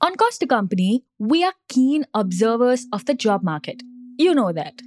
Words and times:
On 0.00 0.14
Cost 0.14 0.38
to 0.38 0.46
Company, 0.46 1.02
we 1.18 1.42
are 1.42 1.54
keen 1.68 2.06
observers 2.14 2.86
of 2.92 3.04
the 3.06 3.14
job 3.14 3.42
market. 3.42 3.82
You 4.16 4.32
know 4.32 4.52
that. 4.52 4.80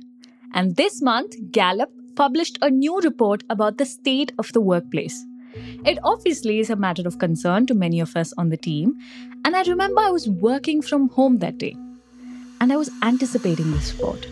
And 0.53 0.77
this 0.77 1.01
month, 1.01 1.35
Gallup 1.51 1.89
published 2.15 2.57
a 2.61 2.69
new 2.69 2.97
report 3.01 3.43
about 3.49 3.77
the 3.77 3.85
state 3.85 4.31
of 4.39 4.53
the 4.53 4.61
workplace. 4.61 5.21
It 5.85 5.99
obviously 6.05 6.59
is 6.59 6.69
a 6.69 6.77
matter 6.77 7.05
of 7.05 7.19
concern 7.19 7.65
to 7.65 7.73
many 7.73 7.99
of 7.99 8.15
us 8.15 8.33
on 8.37 8.47
the 8.47 8.55
team, 8.55 8.93
and 9.43 9.53
I 9.53 9.63
remember 9.63 9.99
I 9.99 10.11
was 10.11 10.29
working 10.29 10.81
from 10.81 11.09
home 11.09 11.39
that 11.39 11.57
day, 11.57 11.75
and 12.61 12.71
I 12.71 12.77
was 12.77 12.89
anticipating 13.01 13.69
this 13.71 13.91
report. 13.91 14.25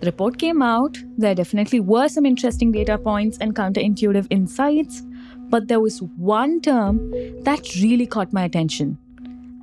The 0.00 0.06
report 0.06 0.38
came 0.38 0.60
out, 0.60 0.98
there 1.16 1.34
definitely 1.34 1.80
were 1.80 2.08
some 2.08 2.26
interesting 2.26 2.72
data 2.72 2.98
points 2.98 3.38
and 3.38 3.54
counterintuitive 3.54 4.26
insights, 4.28 5.02
but 5.48 5.68
there 5.68 5.80
was 5.80 6.02
one 6.02 6.60
term 6.60 7.10
that 7.44 7.74
really 7.76 8.06
caught 8.06 8.34
my 8.34 8.44
attention, 8.44 8.98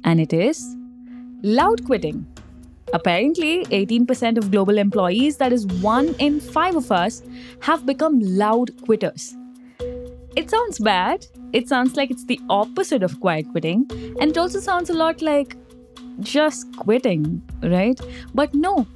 and 0.04 0.20
it 0.20 0.34
is 0.34 0.76
loud 1.44 1.86
quitting. 1.86 2.26
Apparently, 2.94 3.66
18% 3.66 4.38
of 4.38 4.52
global 4.52 4.78
employees, 4.78 5.38
that 5.38 5.54
is 5.54 5.66
one 5.68 6.14
in 6.20 6.40
five 6.40 6.76
of 6.76 6.92
us, 6.92 7.24
have 7.62 7.86
become 7.86 8.20
loud 8.20 8.70
quitters. 8.82 9.36
It 10.36 10.50
sounds 10.50 10.80
bad. 10.80 11.26
It 11.54 11.68
sounds 11.68 11.96
like 11.96 12.12
it's 12.12 12.26
the 12.26 12.40
opposite 12.50 13.04
of 13.04 13.20
quiet 13.20 13.50
quitting. 13.52 13.90
And 14.20 14.32
it 14.32 14.38
also 14.38 14.60
sounds 14.60 14.90
a 14.90 14.94
lot 14.94 15.22
like 15.22 15.56
just 16.20 16.76
quitting, 16.78 17.42
right? 17.64 18.00
But 18.34 18.54
no. 18.54 18.88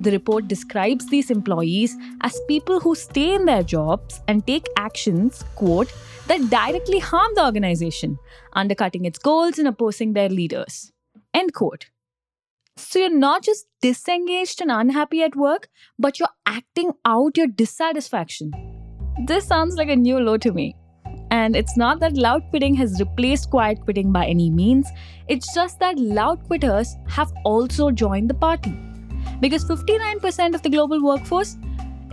The 0.00 0.10
report 0.10 0.46
describes 0.48 1.06
these 1.06 1.30
employees 1.30 1.96
as 2.20 2.38
people 2.48 2.80
who 2.80 2.94
stay 2.94 3.34
in 3.34 3.44
their 3.46 3.62
jobs 3.62 4.20
and 4.28 4.46
take 4.46 4.66
actions, 4.76 5.42
quote, 5.54 5.92
that 6.26 6.50
directly 6.50 6.98
harm 6.98 7.32
the 7.34 7.44
organization, 7.44 8.18
undercutting 8.52 9.04
its 9.04 9.18
goals 9.18 9.58
and 9.58 9.68
opposing 9.68 10.12
their 10.12 10.28
leaders, 10.28 10.92
end 11.32 11.54
quote. 11.54 11.86
So 12.76 12.98
you're 12.98 13.10
not 13.10 13.42
just 13.42 13.66
disengaged 13.80 14.60
and 14.60 14.70
unhappy 14.70 15.22
at 15.22 15.34
work, 15.34 15.68
but 15.98 16.18
you're 16.18 16.28
acting 16.44 16.92
out 17.06 17.36
your 17.36 17.46
dissatisfaction. 17.46 18.50
This 19.26 19.46
sounds 19.46 19.76
like 19.76 19.88
a 19.88 19.96
new 19.96 20.18
low 20.18 20.36
to 20.36 20.52
me. 20.52 20.76
And 21.30 21.56
it's 21.56 21.76
not 21.76 22.00
that 22.00 22.12
loud 22.12 22.42
quitting 22.50 22.74
has 22.74 23.00
replaced 23.00 23.50
quiet 23.50 23.80
quitting 23.80 24.12
by 24.12 24.26
any 24.26 24.50
means, 24.50 24.88
it's 25.26 25.52
just 25.54 25.80
that 25.80 25.98
loud 25.98 26.44
quitters 26.46 26.94
have 27.08 27.32
also 27.44 27.90
joined 27.90 28.30
the 28.30 28.34
party. 28.34 28.85
Because 29.40 29.64
59% 29.64 30.54
of 30.54 30.62
the 30.62 30.70
global 30.70 31.02
workforce 31.02 31.56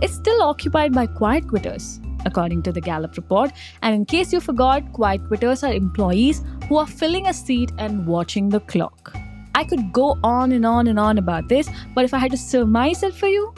is 0.02 0.12
still 0.12 0.42
occupied 0.42 0.92
by 0.92 1.06
quiet 1.06 1.48
quitters, 1.48 2.00
according 2.26 2.62
to 2.62 2.72
the 2.72 2.80
Gallup 2.80 3.16
report. 3.16 3.52
And 3.82 3.94
in 3.94 4.04
case 4.04 4.32
you 4.32 4.40
forgot, 4.40 4.92
quiet 4.92 5.26
quitters 5.26 5.62
are 5.62 5.72
employees 5.72 6.42
who 6.68 6.76
are 6.76 6.86
filling 6.86 7.26
a 7.26 7.34
seat 7.34 7.72
and 7.78 8.06
watching 8.06 8.48
the 8.48 8.60
clock. 8.60 9.16
I 9.54 9.64
could 9.64 9.92
go 9.92 10.18
on 10.22 10.52
and 10.52 10.66
on 10.66 10.88
and 10.88 10.98
on 10.98 11.18
about 11.18 11.48
this, 11.48 11.68
but 11.94 12.04
if 12.04 12.12
I 12.12 12.18
had 12.18 12.32
to 12.32 12.36
surmise 12.36 13.02
it 13.02 13.14
for 13.14 13.28
you, 13.28 13.54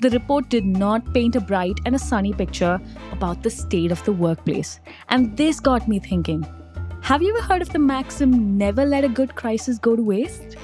the 0.00 0.10
report 0.10 0.50
did 0.50 0.66
not 0.66 1.14
paint 1.14 1.36
a 1.36 1.40
bright 1.40 1.78
and 1.86 1.94
a 1.94 1.98
sunny 1.98 2.32
picture 2.32 2.80
about 3.12 3.42
the 3.42 3.50
state 3.50 3.92
of 3.92 4.04
the 4.04 4.12
workplace. 4.12 4.80
And 5.08 5.36
this 5.36 5.60
got 5.60 5.88
me 5.88 5.98
thinking 5.98 6.46
have 7.00 7.22
you 7.22 7.36
ever 7.36 7.46
heard 7.46 7.62
of 7.62 7.68
the 7.68 7.78
maxim, 7.78 8.58
never 8.58 8.84
let 8.84 9.04
a 9.04 9.08
good 9.08 9.36
crisis 9.36 9.78
go 9.78 9.94
to 9.94 10.02
waste? 10.02 10.56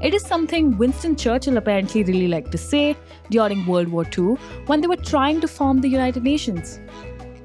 It 0.00 0.14
is 0.14 0.22
something 0.22 0.78
Winston 0.78 1.14
Churchill 1.14 1.58
apparently 1.58 2.02
really 2.04 2.28
liked 2.28 2.52
to 2.52 2.58
say 2.58 2.96
during 3.30 3.66
World 3.66 3.88
War 3.88 4.06
II 4.06 4.36
when 4.66 4.80
they 4.80 4.86
were 4.86 4.96
trying 4.96 5.42
to 5.42 5.48
form 5.48 5.82
the 5.82 5.88
United 5.88 6.22
Nations. 6.24 6.80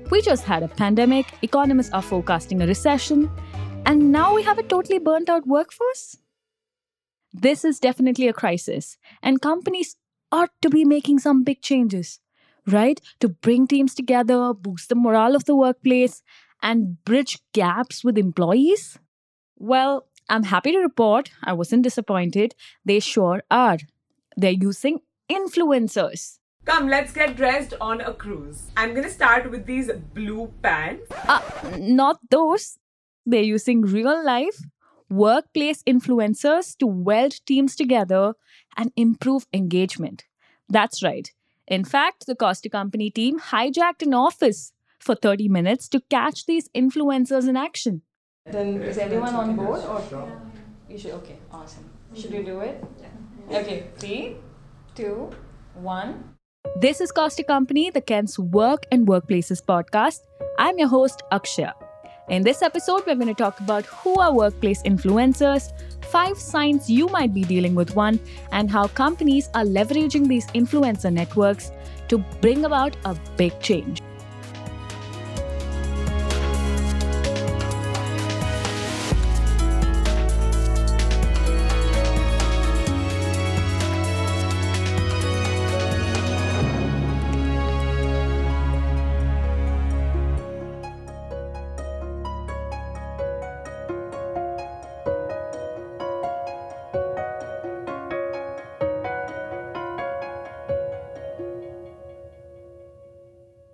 We 0.10 0.22
just 0.22 0.46
had 0.46 0.64
a 0.64 0.70
pandemic, 0.70 1.26
economists 1.42 1.92
are 1.92 2.02
forecasting 2.02 2.62
a 2.62 2.68
recession, 2.68 3.30
and 3.86 4.10
now 4.12 4.34
we 4.34 4.44
have 4.44 4.58
a 4.58 4.64
totally 4.64 5.00
burnt 5.00 5.30
out 5.30 5.46
workforce? 5.46 6.18
This 7.34 7.66
is 7.66 7.82
definitely 7.82 8.30
a 8.30 8.34
crisis, 8.34 8.98
and 9.22 9.42
companies 9.42 9.98
ought 10.32 10.52
to 10.62 10.70
be 10.70 10.86
making 10.86 11.20
some 11.20 11.44
big 11.44 11.62
changes, 11.62 12.22
right? 12.68 13.02
To 13.20 13.28
bring 13.28 13.68
teams 13.68 13.94
together, 13.94 14.54
boost 14.54 14.88
the 14.88 14.96
morale 14.96 15.36
of 15.36 15.44
the 15.44 15.56
workplace, 15.56 16.24
and 16.62 17.04
bridge 17.04 17.40
gaps 17.52 18.02
with 18.02 18.18
employees? 18.18 18.98
Well, 19.58 20.08
I'm 20.30 20.44
happy 20.44 20.72
to 20.72 20.80
report 20.80 21.32
I 21.44 21.54
wasn't 21.54 21.84
disappointed. 21.84 22.56
They 22.84 23.00
sure 23.00 23.44
are. 23.52 23.78
They're 24.36 24.52
using 24.52 25.00
influencers. 25.30 26.40
Come, 26.66 26.88
let's 26.88 27.12
get 27.12 27.36
dressed 27.36 27.76
on 27.80 28.02
a 28.02 28.14
cruise. 28.14 28.72
I'm 28.76 28.96
gonna 28.96 29.10
start 29.10 29.52
with 29.52 29.66
these 29.66 29.92
blue 30.14 30.52
pants. 30.64 31.12
Uh, 31.28 31.42
not 31.78 32.20
those. 32.32 32.80
They're 33.26 33.44
using 33.44 33.82
real 33.82 34.24
life 34.26 34.60
workplace 35.10 35.84
influencers 35.84 36.76
to 36.78 36.88
weld 36.88 37.46
teams 37.46 37.76
together 37.76 38.34
and 38.76 38.92
improve 38.96 39.48
engagement. 39.54 40.26
That's 40.68 41.04
right. 41.04 41.32
In 41.68 41.84
fact, 41.84 42.26
the 42.26 42.36
Cost 42.36 42.64
to 42.64 42.70
Company 42.70 43.10
team 43.10 43.40
hijacked 43.40 44.02
an 44.02 44.14
office 44.14 44.74
for 45.00 45.16
30 45.16 45.48
minutes 45.50 45.88
to 45.90 46.02
catch 46.10 46.46
these 46.46 46.70
influencers 46.70 47.48
in 47.48 47.56
action. 47.56 48.02
Then 48.46 48.80
is 48.84 49.00
everyone 49.00 49.34
on 49.34 49.56
board? 49.56 49.84
Or 49.86 50.04
sure. 50.08 50.32
you 50.88 51.00
should. 51.00 51.14
Okay, 51.14 51.38
awesome. 51.52 51.84
Mm-hmm. 51.84 52.22
Should 52.22 52.32
you 52.32 52.44
do 52.44 52.60
it? 52.60 52.84
Yeah. 53.02 53.58
Okay, 53.58 53.88
three, 53.98 54.38
two, 54.94 55.32
one. 55.74 56.36
This 56.80 57.02
is 57.02 57.12
Cost 57.12 57.38
to 57.38 57.44
Company, 57.44 57.90
the 57.90 58.02
Ken's 58.02 58.38
Work 58.38 58.86
and 58.92 59.08
Workplaces 59.08 59.66
podcast. 59.66 60.20
I'm 60.60 60.78
your 60.78 60.90
host, 60.90 61.24
Akshaya. 61.32 61.74
In 62.30 62.44
this 62.44 62.62
episode, 62.62 63.04
we're 63.08 63.16
going 63.16 63.34
to 63.34 63.34
talk 63.34 63.60
about 63.60 63.88
who 63.88 64.14
are 64.20 64.32
workplace 64.32 64.84
influencers, 64.84 65.72
five 66.06 66.38
signs 66.38 66.88
you 66.88 67.08
might 67.08 67.34
be 67.34 67.44
dealing 67.44 67.74
with 67.74 67.96
one, 67.96 68.20
and 68.52 68.70
how 68.70 68.88
companies 68.90 69.50
are 69.56 69.64
leveraging 69.64 70.28
these 70.28 70.46
influencer 70.48 71.12
networks 71.12 71.72
to 72.10 72.20
bring 72.42 72.66
about 72.66 72.96
a 73.06 73.16
big 73.38 73.60
change. 73.60 74.04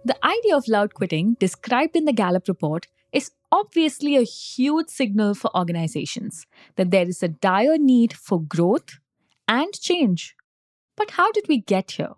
The 0.03 0.17
idea 0.25 0.55
of 0.55 0.67
loud 0.67 0.93
quitting, 0.93 1.35
described 1.39 1.95
in 1.95 2.05
the 2.05 2.13
Gallup 2.13 2.47
report, 2.47 2.87
is 3.11 3.31
obviously 3.51 4.15
a 4.15 4.23
huge 4.23 4.89
signal 4.89 5.35
for 5.35 5.55
organizations 5.55 6.47
that 6.75 6.89
there 6.89 7.07
is 7.07 7.21
a 7.21 7.27
dire 7.27 7.77
need 7.77 8.13
for 8.13 8.41
growth 8.41 8.99
and 9.47 9.71
change. 9.73 10.35
But 10.97 11.11
how 11.11 11.31
did 11.31 11.47
we 11.47 11.61
get 11.61 11.91
here? 11.91 12.13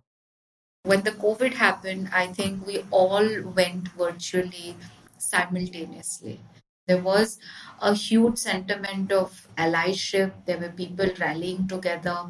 When 0.84 1.04
the 1.04 1.12
COVID 1.12 1.54
happened, 1.54 2.10
I 2.14 2.28
think 2.28 2.66
we 2.66 2.84
all 2.92 3.28
went 3.56 3.90
virtually 3.90 4.76
simultaneously. 5.18 6.40
There 6.88 7.02
was 7.02 7.40
a 7.82 7.94
huge 7.94 8.38
sentiment 8.38 9.12
of 9.12 9.48
allyship. 9.58 10.32
There 10.46 10.58
were 10.58 10.70
people 10.70 11.10
rallying 11.20 11.68
together 11.68 12.28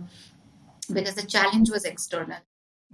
because 0.91 1.15
the 1.15 1.25
challenge 1.25 1.71
was 1.71 1.85
external. 1.85 2.37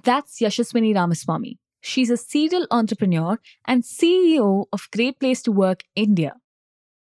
That's 0.01 0.39
Yashaswini 0.39 0.95
Ramaswamy, 0.95 1.57
She's 1.81 2.09
a 2.09 2.17
serial 2.17 2.67
entrepreneur 2.71 3.39
and 3.65 3.83
CEO 3.83 4.65
of 4.73 4.89
Great 4.91 5.19
Place 5.19 5.41
to 5.43 5.51
Work 5.51 5.83
India. 5.95 6.35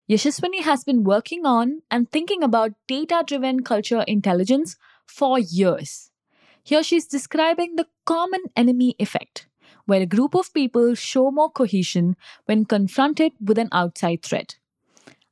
Yashaswini 0.09 0.61
has 0.61 0.83
been 0.83 1.03
working 1.03 1.45
on 1.45 1.81
and 1.89 2.11
thinking 2.11 2.43
about 2.43 2.71
data 2.87 3.23
driven 3.25 3.63
culture 3.63 4.03
intelligence 4.07 4.75
for 5.05 5.39
years. 5.39 6.11
Here 6.63 6.83
she's 6.83 7.07
describing 7.07 7.75
the 7.75 7.87
common 8.05 8.41
enemy 8.55 8.95
effect, 8.99 9.47
where 9.85 10.01
a 10.01 10.05
group 10.05 10.35
of 10.35 10.53
people 10.53 10.95
show 10.95 11.31
more 11.31 11.49
cohesion 11.49 12.15
when 12.45 12.65
confronted 12.65 13.33
with 13.39 13.57
an 13.57 13.69
outside 13.71 14.23
threat. 14.23 14.57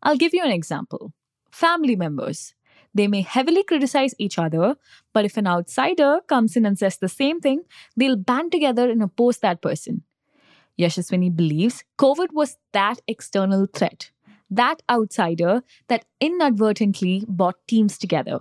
I'll 0.02 0.18
give 0.18 0.34
you 0.34 0.44
an 0.44 0.52
example 0.52 1.14
family 1.52 1.96
members. 1.96 2.54
They 2.94 3.08
may 3.08 3.22
heavily 3.22 3.64
criticize 3.64 4.14
each 4.18 4.38
other, 4.38 4.76
but 5.14 5.26
if 5.26 5.38
an 5.38 5.48
outsider 5.48 6.20
comes 6.28 6.56
in 6.56 6.66
and 6.66 6.78
says 6.78 6.98
the 6.98 7.10
same 7.10 7.40
thing, 7.40 7.64
they'll 7.96 8.18
band 8.18 8.52
together 8.52 8.90
and 8.90 9.02
oppose 9.02 9.38
that 9.40 9.62
person. 9.62 10.04
Yashaswini 10.80 11.36
believes 11.36 11.84
COVID 11.98 12.34
was 12.34 12.58
that 12.74 13.02
external 13.08 13.68
threat, 13.74 14.12
that 14.50 14.82
outsider 14.90 15.64
that 15.88 16.06
inadvertently 16.20 17.24
brought 17.28 17.56
teams 17.68 17.98
together. 17.98 18.40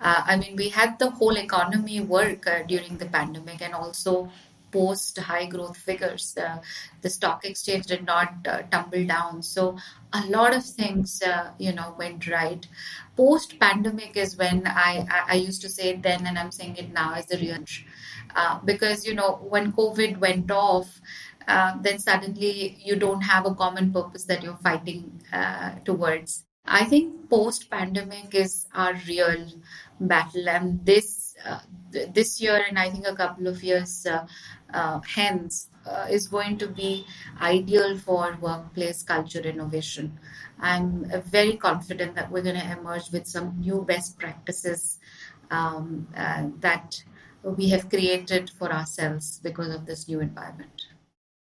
Uh, 0.00 0.22
I 0.26 0.36
mean, 0.36 0.56
we 0.56 0.70
had 0.70 0.98
the 0.98 1.10
whole 1.10 1.36
economy 1.36 2.00
work 2.00 2.46
uh, 2.46 2.62
during 2.66 2.96
the 2.96 3.06
pandemic, 3.06 3.60
and 3.60 3.74
also 3.74 4.30
post 4.70 5.18
high 5.18 5.46
growth 5.46 5.76
figures. 5.76 6.36
Uh, 6.36 6.58
the 7.02 7.10
stock 7.10 7.44
exchange 7.44 7.86
did 7.86 8.04
not 8.04 8.34
uh, 8.46 8.62
tumble 8.70 9.04
down. 9.04 9.42
So 9.42 9.76
a 10.12 10.24
lot 10.26 10.54
of 10.54 10.64
things, 10.64 11.22
uh, 11.22 11.50
you 11.58 11.72
know, 11.72 11.94
went 11.98 12.28
right. 12.28 12.66
Post 13.16 13.58
pandemic 13.58 14.16
is 14.16 14.36
when 14.36 14.66
I, 14.66 15.06
I, 15.10 15.32
I, 15.32 15.34
used 15.34 15.62
to 15.62 15.68
say 15.68 15.90
it 15.90 16.02
then 16.02 16.26
and 16.26 16.38
I'm 16.38 16.50
saying 16.50 16.76
it 16.76 16.92
now 16.92 17.14
as 17.14 17.26
the 17.26 17.38
real. 17.38 17.64
Uh, 18.34 18.60
because, 18.64 19.06
you 19.06 19.14
know, 19.14 19.40
when 19.42 19.72
COVID 19.72 20.18
went 20.18 20.50
off, 20.50 21.00
uh, 21.48 21.76
then 21.80 21.98
suddenly 21.98 22.78
you 22.84 22.96
don't 22.96 23.22
have 23.22 23.46
a 23.46 23.54
common 23.54 23.92
purpose 23.92 24.24
that 24.24 24.42
you're 24.42 24.56
fighting 24.58 25.20
uh, 25.32 25.72
towards. 25.84 26.44
I 26.64 26.84
think 26.84 27.28
post 27.28 27.70
pandemic 27.70 28.34
is 28.34 28.66
our 28.74 28.94
real 29.08 29.48
battle, 30.00 30.48
and 30.48 30.84
this 30.84 31.34
uh, 31.44 31.60
th- 31.92 32.12
this 32.12 32.40
year 32.40 32.62
and 32.68 32.78
I 32.78 32.90
think 32.90 33.06
a 33.06 33.16
couple 33.16 33.48
of 33.48 33.62
years 33.62 34.06
uh, 34.06 34.26
uh, 34.72 35.00
hence 35.00 35.68
uh, 35.86 36.06
is 36.10 36.28
going 36.28 36.58
to 36.58 36.66
be 36.66 37.06
ideal 37.40 37.96
for 37.98 38.36
workplace 38.40 39.02
culture 39.02 39.40
innovation. 39.40 40.18
I'm 40.58 41.10
uh, 41.12 41.20
very 41.20 41.56
confident 41.56 42.14
that 42.16 42.30
we're 42.30 42.42
going 42.42 42.60
to 42.60 42.78
emerge 42.78 43.10
with 43.12 43.26
some 43.26 43.58
new 43.60 43.82
best 43.82 44.18
practices 44.18 44.98
um, 45.50 46.08
uh, 46.16 46.44
that 46.60 47.02
we 47.42 47.70
have 47.70 47.88
created 47.88 48.50
for 48.50 48.72
ourselves 48.72 49.40
because 49.42 49.74
of 49.74 49.86
this 49.86 50.08
new 50.08 50.20
environment. 50.20 50.86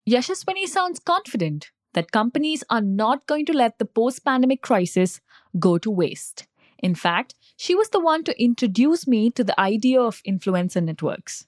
Yashaswini 0.10 0.68
sounds 0.68 1.00
confident 1.00 1.72
that 1.94 2.12
companies 2.12 2.64
are 2.70 2.82
not 2.82 3.26
going 3.28 3.46
to 3.46 3.54
let 3.54 3.80
the 3.80 3.86
post 3.86 4.24
pandemic 4.24 4.62
crisis 4.62 5.22
go 5.58 5.78
to 5.78 5.90
waste. 5.90 6.48
In 6.80 6.94
fact, 6.94 7.34
she 7.56 7.74
was 7.74 7.90
the 7.90 8.00
one 8.00 8.24
to 8.26 8.42
introduce 8.42 9.08
me 9.08 9.32
to 9.32 9.44
the 9.44 9.60
idea 9.60 10.00
of 10.00 10.22
influencer 10.28 10.84
networks. 10.84 11.48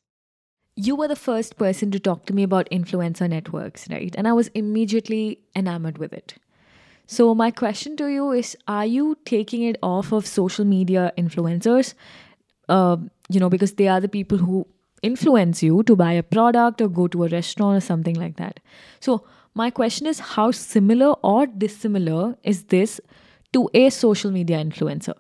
You 0.82 0.96
were 0.96 1.10
the 1.10 1.16
first 1.18 1.58
person 1.58 1.92
to 1.92 2.00
talk 2.00 2.26
to 2.28 2.34
me 2.34 2.42
about 2.42 2.70
influencer 2.72 3.30
networks, 3.30 3.90
right? 3.90 4.16
And 4.18 4.26
I 4.30 4.32
was 4.32 4.48
immediately 4.60 5.42
enamored 5.54 5.98
with 5.98 6.14
it. 6.14 6.36
So, 7.06 7.36
my 7.36 7.52
question 7.52 7.98
to 7.98 8.08
you 8.08 8.32
is 8.32 8.56
Are 8.66 8.86
you 8.86 9.18
taking 9.26 9.64
it 9.64 9.76
off 9.84 10.14
of 10.14 10.26
social 10.26 10.64
media 10.64 11.12
influencers? 11.18 11.96
Uh, 12.70 12.96
you 13.30 13.42
know, 13.42 13.50
because 13.50 13.74
they 13.74 13.90
are 13.90 14.00
the 14.00 14.08
people 14.08 14.38
who 14.38 14.66
influence 15.04 15.62
you 15.62 15.84
to 15.84 15.98
buy 15.98 16.14
a 16.14 16.24
product 16.24 16.80
or 16.80 16.88
go 16.88 17.08
to 17.08 17.26
a 17.26 17.28
restaurant 17.28 17.76
or 17.76 17.82
something 17.82 18.16
like 18.16 18.38
that. 18.38 18.62
So, 19.02 19.26
my 19.56 19.70
question 19.72 20.08
is 20.08 20.20
how 20.20 20.52
similar 20.52 21.14
or 21.34 21.46
dissimilar 21.46 22.38
is 22.44 22.64
this 22.76 23.02
to 23.52 23.70
a 23.74 23.90
social 23.90 24.32
media 24.32 24.64
influencer? 24.64 25.16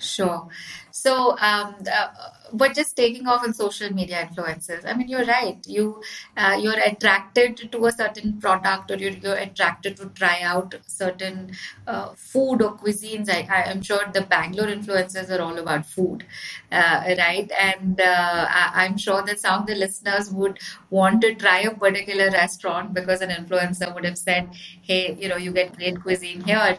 Sure. 0.00 0.48
So, 0.90 1.36
um, 1.38 1.76
uh, 1.92 2.08
but 2.52 2.74
just 2.74 2.96
taking 2.96 3.26
off 3.26 3.42
on 3.42 3.52
social 3.54 3.92
media 3.92 4.28
influencers, 4.28 4.84
I 4.86 4.94
mean, 4.94 5.08
you're 5.08 5.24
right. 5.24 5.58
You 5.66 6.02
uh, 6.36 6.58
you're 6.60 6.78
attracted 6.78 7.70
to 7.72 7.86
a 7.86 7.92
certain 7.92 8.40
product, 8.40 8.90
or 8.90 8.96
you're, 8.96 9.12
you're 9.12 9.36
attracted 9.36 9.96
to 9.98 10.06
try 10.06 10.40
out 10.42 10.74
certain 10.86 11.52
uh, 11.86 12.10
food 12.14 12.62
or 12.62 12.76
cuisines. 12.76 13.28
I, 13.28 13.46
I, 13.50 13.70
am 13.70 13.82
sure 13.82 14.00
the 14.12 14.22
Bangalore 14.22 14.66
influencers 14.68 15.30
are 15.30 15.42
all 15.42 15.58
about 15.58 15.86
food, 15.86 16.24
uh, 16.72 17.14
right? 17.18 17.50
And 17.60 18.00
uh, 18.00 18.46
I, 18.48 18.84
I'm 18.84 18.96
sure 18.96 19.22
that 19.22 19.40
some 19.40 19.62
of 19.62 19.66
the 19.66 19.74
listeners 19.74 20.30
would 20.30 20.58
want 20.90 21.20
to 21.22 21.34
try 21.34 21.60
a 21.60 21.70
particular 21.74 22.30
restaurant 22.30 22.94
because 22.94 23.20
an 23.20 23.30
influencer 23.30 23.92
would 23.94 24.04
have 24.04 24.18
said, 24.18 24.50
"Hey, 24.82 25.16
you 25.20 25.28
know, 25.28 25.36
you 25.36 25.52
get 25.52 25.76
great 25.76 26.00
cuisine 26.02 26.42
here." 26.42 26.78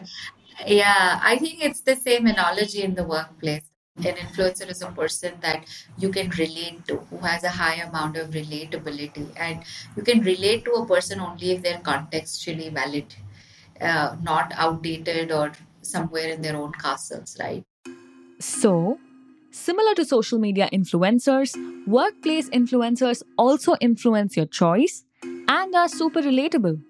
Yeah, 0.64 1.20
I 1.22 1.36
think 1.36 1.62
it's 1.62 1.80
the 1.80 1.96
same 1.96 2.26
analogy 2.26 2.82
in 2.82 2.94
the 2.94 3.04
workplace. 3.04 3.62
An 3.98 4.14
influencer 4.14 4.68
is 4.70 4.82
a 4.82 4.90
person 4.90 5.34
that 5.40 5.64
you 5.98 6.10
can 6.10 6.28
relate 6.30 6.86
to, 6.86 6.96
who 6.96 7.18
has 7.18 7.44
a 7.44 7.48
high 7.48 7.74
amount 7.76 8.16
of 8.16 8.30
relatability. 8.30 9.26
And 9.36 9.62
you 9.96 10.02
can 10.02 10.20
relate 10.22 10.64
to 10.66 10.72
a 10.72 10.86
person 10.86 11.20
only 11.20 11.52
if 11.52 11.62
they're 11.62 11.78
contextually 11.78 12.72
valid, 12.72 13.14
uh, 13.80 14.16
not 14.22 14.52
outdated 14.56 15.32
or 15.32 15.52
somewhere 15.82 16.28
in 16.28 16.42
their 16.42 16.56
own 16.56 16.72
castles, 16.72 17.36
right? 17.40 17.64
So, 18.38 18.98
similar 19.50 19.94
to 19.94 20.04
social 20.04 20.38
media 20.38 20.68
influencers, 20.72 21.56
workplace 21.86 22.50
influencers 22.50 23.22
also 23.38 23.76
influence 23.80 24.36
your 24.36 24.46
choice 24.46 25.04
and 25.22 25.74
are 25.74 25.88
super 25.88 26.20
relatable. 26.20 26.80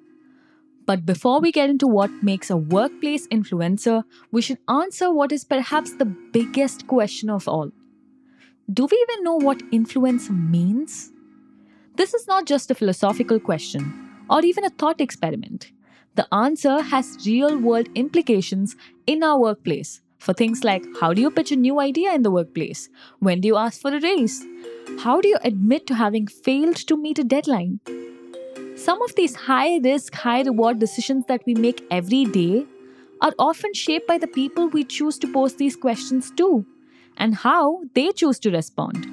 But 0.86 1.04
before 1.04 1.40
we 1.40 1.50
get 1.50 1.68
into 1.68 1.88
what 1.88 2.10
makes 2.22 2.48
a 2.48 2.56
workplace 2.56 3.26
influencer, 3.26 4.04
we 4.30 4.40
should 4.40 4.58
answer 4.68 5.12
what 5.12 5.32
is 5.32 5.44
perhaps 5.44 5.94
the 5.94 6.04
biggest 6.04 6.86
question 6.86 7.28
of 7.28 7.48
all. 7.48 7.72
Do 8.72 8.86
we 8.90 9.06
even 9.08 9.24
know 9.24 9.34
what 9.34 9.62
influence 9.72 10.30
means? 10.30 11.10
This 11.96 12.14
is 12.14 12.26
not 12.28 12.46
just 12.46 12.70
a 12.70 12.74
philosophical 12.74 13.40
question 13.40 13.92
or 14.30 14.44
even 14.44 14.64
a 14.64 14.70
thought 14.70 15.00
experiment. 15.00 15.72
The 16.14 16.32
answer 16.32 16.80
has 16.80 17.18
real 17.26 17.58
world 17.58 17.88
implications 17.94 18.76
in 19.06 19.22
our 19.22 19.38
workplace 19.38 20.00
for 20.18 20.32
things 20.32 20.64
like 20.64 20.84
how 21.00 21.12
do 21.12 21.20
you 21.20 21.30
pitch 21.30 21.52
a 21.52 21.56
new 21.56 21.80
idea 21.80 22.12
in 22.14 22.22
the 22.22 22.30
workplace? 22.30 22.88
When 23.18 23.40
do 23.40 23.48
you 23.48 23.56
ask 23.56 23.80
for 23.80 23.94
a 23.94 24.00
raise? 24.00 24.44
How 25.00 25.20
do 25.20 25.28
you 25.28 25.38
admit 25.42 25.86
to 25.88 25.94
having 25.94 26.26
failed 26.26 26.76
to 26.76 26.96
meet 26.96 27.18
a 27.18 27.24
deadline? 27.24 27.80
Some 28.76 29.00
of 29.00 29.14
these 29.14 29.34
high 29.34 29.78
risk, 29.78 30.14
high 30.14 30.42
reward 30.42 30.78
decisions 30.78 31.24
that 31.28 31.42
we 31.46 31.54
make 31.54 31.82
every 31.90 32.26
day 32.26 32.66
are 33.22 33.32
often 33.38 33.72
shaped 33.72 34.06
by 34.06 34.18
the 34.18 34.26
people 34.26 34.68
we 34.68 34.84
choose 34.84 35.18
to 35.18 35.32
pose 35.32 35.54
these 35.54 35.74
questions 35.74 36.30
to 36.32 36.66
and 37.16 37.34
how 37.34 37.80
they 37.94 38.12
choose 38.12 38.38
to 38.40 38.50
respond. 38.50 39.06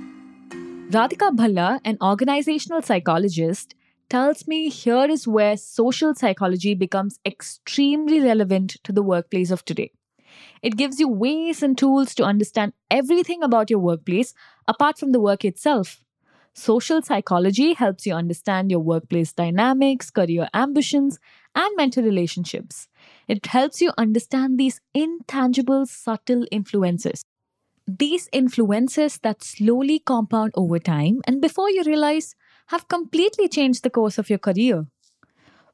Radhika 0.92 1.34
Bhalla, 1.34 1.80
an 1.86 1.98
organizational 2.02 2.82
psychologist, 2.82 3.74
tells 4.10 4.48
me 4.48 4.70
here 4.70 5.06
is 5.06 5.28
where 5.28 5.56
social 5.56 6.14
psychology 6.14 6.76
becomes 6.76 7.20
extremely 7.26 8.20
relevant 8.20 8.76
to 8.84 8.92
the 8.92 9.02
workplace 9.02 9.50
of 9.50 9.64
today. 9.64 9.92
It 10.62 10.76
gives 10.76 11.00
you 11.00 11.08
ways 11.08 11.64
and 11.64 11.78
tools 11.78 12.14
to 12.16 12.24
understand 12.24 12.74
everything 12.92 13.42
about 13.42 13.70
your 13.70 13.80
workplace 13.80 14.34
apart 14.68 14.98
from 14.98 15.14
the 15.14 15.22
work 15.22 15.46
itself. 15.46 16.02
Social 16.56 17.02
psychology 17.02 17.74
helps 17.74 18.06
you 18.06 18.14
understand 18.14 18.70
your 18.70 18.80
workplace 18.80 19.34
dynamics, 19.34 20.12
career 20.12 20.48
ambitions, 20.54 21.20
and 21.56 21.76
mental 21.76 22.04
relationships. 22.04 22.88
It 23.28 23.48
helps 23.48 23.82
you 23.82 23.92
understand 23.98 24.60
these 24.60 24.80
intangible, 24.94 25.88
subtle 25.88 26.46
influences. 26.52 27.24
These 27.88 28.30
influences 28.32 29.20
that 29.24 29.44
slowly 29.44 30.00
compound 30.00 30.52
over 30.56 30.80
time 30.80 31.22
and 31.26 31.42
before 31.42 31.70
you 31.70 31.84
realize 31.84 32.36
have 32.68 32.88
completely 32.88 33.48
changed 33.48 33.84
the 33.84 33.90
course 33.90 34.18
of 34.18 34.30
your 34.30 34.40
career. 34.40 34.86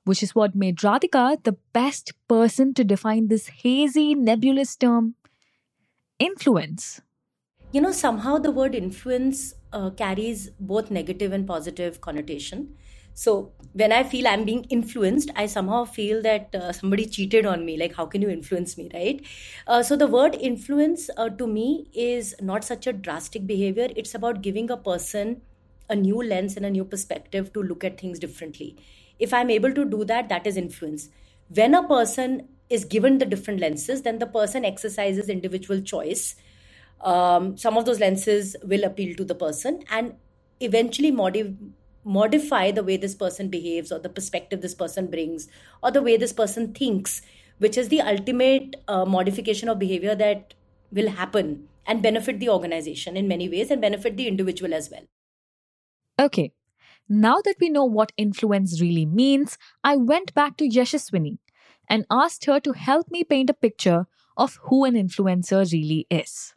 Which 0.05 0.23
is 0.23 0.33
what 0.33 0.55
made 0.55 0.77
Radhika 0.77 1.43
the 1.43 1.57
best 1.73 2.13
person 2.27 2.73
to 2.75 2.83
define 2.83 3.27
this 3.27 3.47
hazy, 3.47 4.15
nebulous 4.15 4.75
term 4.75 5.15
influence. 6.19 7.01
You 7.71 7.81
know, 7.81 7.92
somehow 7.92 8.37
the 8.37 8.49
word 8.49 8.73
influence 8.73 9.54
uh, 9.73 9.90
carries 9.92 10.49
both 10.59 10.92
negative 10.92 11.31
and 11.31 11.47
positive 11.47 12.02
connotation. 12.02 12.76
So 13.14 13.52
when 13.73 13.92
I 13.92 14.04
feel 14.04 14.28
I'm 14.28 14.45
being 14.45 14.64
influenced, 14.66 15.30
I 15.35 15.45
somehow 15.45 15.83
feel 15.83 16.21
that 16.21 16.56
uh, 16.56 16.71
somebody 16.71 17.06
cheated 17.06 17.45
on 17.45 17.66
me. 17.66 17.76
Like, 17.76 17.95
how 17.95 18.06
can 18.06 18.21
you 18.21 18.30
influence 18.30 18.78
me, 18.78 18.90
right? 18.94 19.21
Uh, 19.68 19.83
so 19.83 19.97
the 19.97 20.07
word 20.07 20.35
influence 20.35 21.09
uh, 21.18 21.28
to 21.30 21.45
me 21.45 21.90
is 21.94 22.33
not 22.42 22.64
such 22.64 22.88
a 22.88 22.94
drastic 22.94 23.45
behavior. 23.45 23.90
It's 23.95 24.16
about 24.16 24.42
giving 24.42 24.71
a 24.71 24.78
person 24.78 25.42
a 25.90 25.95
new 25.95 26.23
lens 26.23 26.56
and 26.56 26.66
a 26.66 26.69
new 26.69 26.85
perspective 26.85 27.52
to 27.54 27.64
look 27.64 27.83
at 27.83 27.99
things 27.99 28.19
differently. 28.19 28.78
If 29.18 29.33
I'm 29.33 29.49
able 29.49 29.73
to 29.73 29.83
do 29.83 30.06
that, 30.06 30.30
that 30.30 30.47
is 30.47 30.56
influence. 30.56 31.09
When 31.49 31.73
a 31.73 31.85
person 31.85 32.47
is 32.69 32.85
given 32.85 33.18
the 33.18 33.26
different 33.26 33.59
lenses, 33.59 34.04
then 34.04 34.19
the 34.19 34.28
person 34.28 34.64
exercises 34.64 35.28
individual 35.28 35.81
choice 35.81 36.35
um, 37.01 37.57
some 37.57 37.77
of 37.77 37.85
those 37.85 37.99
lenses 37.99 38.56
will 38.63 38.83
appeal 38.83 39.15
to 39.15 39.23
the 39.23 39.35
person 39.35 39.83
and 39.89 40.13
eventually 40.59 41.11
modif- 41.11 41.56
modify 42.03 42.71
the 42.71 42.83
way 42.83 42.97
this 42.97 43.15
person 43.15 43.49
behaves 43.49 43.91
or 43.91 43.99
the 43.99 44.09
perspective 44.09 44.61
this 44.61 44.75
person 44.75 45.07
brings 45.07 45.47
or 45.83 45.91
the 45.91 46.01
way 46.01 46.18
this 46.18 46.33
person 46.33 46.73
thinks 46.73 47.21
which 47.59 47.77
is 47.77 47.89
the 47.89 48.01
ultimate 48.01 48.75
uh, 48.87 49.06
modification 49.06 49.69
of 49.69 49.79
behavior 49.79 50.15
that 50.15 50.53
will 50.91 51.09
happen 51.09 51.68
and 51.85 52.01
benefit 52.01 52.39
the 52.39 52.49
organization 52.49 53.18
in 53.18 53.27
many 53.27 53.49
ways 53.49 53.69
and 53.69 53.81
benefit 53.81 54.15
the 54.15 54.27
individual 54.27 54.73
as 54.73 54.89
well. 54.89 55.03
Okay. 56.19 56.53
Now 57.07 57.41
that 57.44 57.56
we 57.59 57.69
know 57.69 57.85
what 57.85 58.11
influence 58.18 58.79
really 58.79 59.06
means 59.06 59.57
i 59.83 59.95
went 59.95 60.33
back 60.33 60.57
to 60.57 60.69
yashaswini 60.69 61.39
and 61.89 62.06
asked 62.11 62.45
her 62.45 62.59
to 62.59 62.73
help 62.73 63.09
me 63.09 63.23
paint 63.23 63.49
a 63.49 63.53
picture 63.53 64.06
of 64.37 64.59
who 64.63 64.85
an 64.85 64.94
influencer 64.94 65.71
really 65.71 66.06
is 66.09 66.53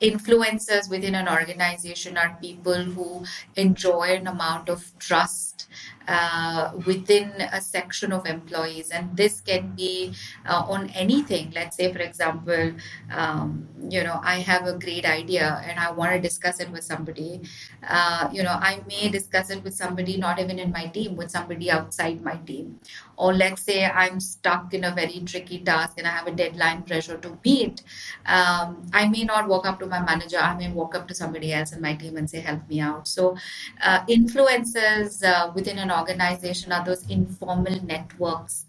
influencers 0.00 0.88
within 0.88 1.14
an 1.14 1.28
organization 1.28 2.16
are 2.16 2.38
people 2.40 2.84
who 2.84 3.24
enjoy 3.56 4.14
an 4.14 4.26
amount 4.26 4.68
of 4.68 4.92
trust 4.98 5.68
uh, 6.10 6.72
within 6.86 7.30
a 7.52 7.60
section 7.60 8.12
of 8.12 8.26
employees. 8.26 8.90
And 8.90 9.16
this 9.16 9.40
can 9.40 9.72
be 9.76 10.12
uh, 10.44 10.64
on 10.68 10.90
anything. 10.90 11.52
Let's 11.54 11.76
say, 11.76 11.92
for 11.92 12.00
example, 12.00 12.72
um, 13.12 13.68
you 13.88 14.02
know, 14.02 14.18
I 14.22 14.40
have 14.40 14.66
a 14.66 14.76
great 14.76 15.06
idea 15.06 15.62
and 15.64 15.78
I 15.78 15.92
want 15.92 16.12
to 16.12 16.20
discuss 16.20 16.58
it 16.58 16.70
with 16.70 16.82
somebody. 16.82 17.42
Uh, 17.86 18.28
you 18.32 18.42
know, 18.42 18.56
I 18.70 18.82
may 18.88 19.08
discuss 19.08 19.50
it 19.50 19.62
with 19.62 19.74
somebody 19.74 20.16
not 20.16 20.40
even 20.40 20.58
in 20.58 20.72
my 20.72 20.86
team, 20.86 21.16
with 21.16 21.30
somebody 21.30 21.70
outside 21.70 22.22
my 22.22 22.36
team. 22.38 22.80
Or 23.16 23.32
let's 23.32 23.62
say 23.62 23.84
I'm 23.84 24.18
stuck 24.18 24.74
in 24.74 24.84
a 24.84 24.92
very 24.92 25.20
tricky 25.20 25.60
task 25.60 25.98
and 25.98 26.06
I 26.06 26.10
have 26.10 26.26
a 26.26 26.32
deadline 26.32 26.82
pressure 26.82 27.18
to 27.18 27.38
meet. 27.44 27.82
Um, 28.26 28.86
I 28.92 29.08
may 29.08 29.24
not 29.24 29.46
walk 29.46 29.66
up 29.66 29.78
to 29.80 29.86
my 29.86 30.02
manager, 30.02 30.38
I 30.38 30.56
may 30.56 30.72
walk 30.72 30.94
up 30.94 31.06
to 31.08 31.14
somebody 31.14 31.52
else 31.52 31.72
in 31.72 31.80
my 31.80 31.94
team 31.94 32.16
and 32.16 32.28
say, 32.28 32.40
help 32.40 32.68
me 32.68 32.80
out. 32.80 33.06
So, 33.06 33.36
uh, 33.82 34.04
influencers 34.06 35.22
uh, 35.22 35.52
within 35.54 35.78
an 35.78 35.90
organization 36.00 36.72
are 36.72 36.84
those 36.84 37.08
informal 37.08 37.82
networks 37.84 38.66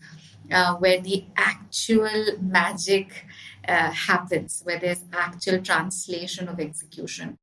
uh, 0.52 0.76
where 0.76 1.00
the 1.00 1.24
actual 1.38 2.38
magic 2.42 3.26
uh, 3.68 3.92
happens, 3.92 4.62
where 4.64 4.80
there's 4.80 5.04
actual 5.14 5.62
translation 5.62 6.48
of 6.48 6.60
execution. 6.60 7.38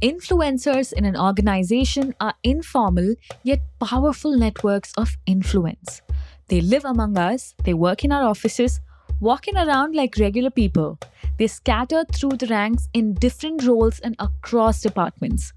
Influencers 0.00 0.92
in 0.94 1.04
an 1.04 1.16
organization 1.16 2.14
are 2.20 2.34
informal 2.42 3.14
yet 3.42 3.60
powerful 3.78 4.36
networks 4.36 4.92
of 4.96 5.18
influence. 5.26 6.00
They 6.48 6.60
live 6.62 6.84
among 6.84 7.18
us, 7.18 7.54
they 7.64 7.74
work 7.74 8.02
in 8.04 8.12
our 8.12 8.24
offices, 8.24 8.80
walking 9.20 9.56
around 9.56 9.94
like 9.94 10.16
regular 10.18 10.50
people. 10.50 10.98
They 11.38 11.46
scatter 11.46 12.04
through 12.12 12.38
the 12.38 12.46
ranks 12.46 12.88
in 12.94 13.14
different 13.14 13.66
roles 13.66 14.00
and 14.00 14.16
across 14.18 14.80
departments. 14.80 15.52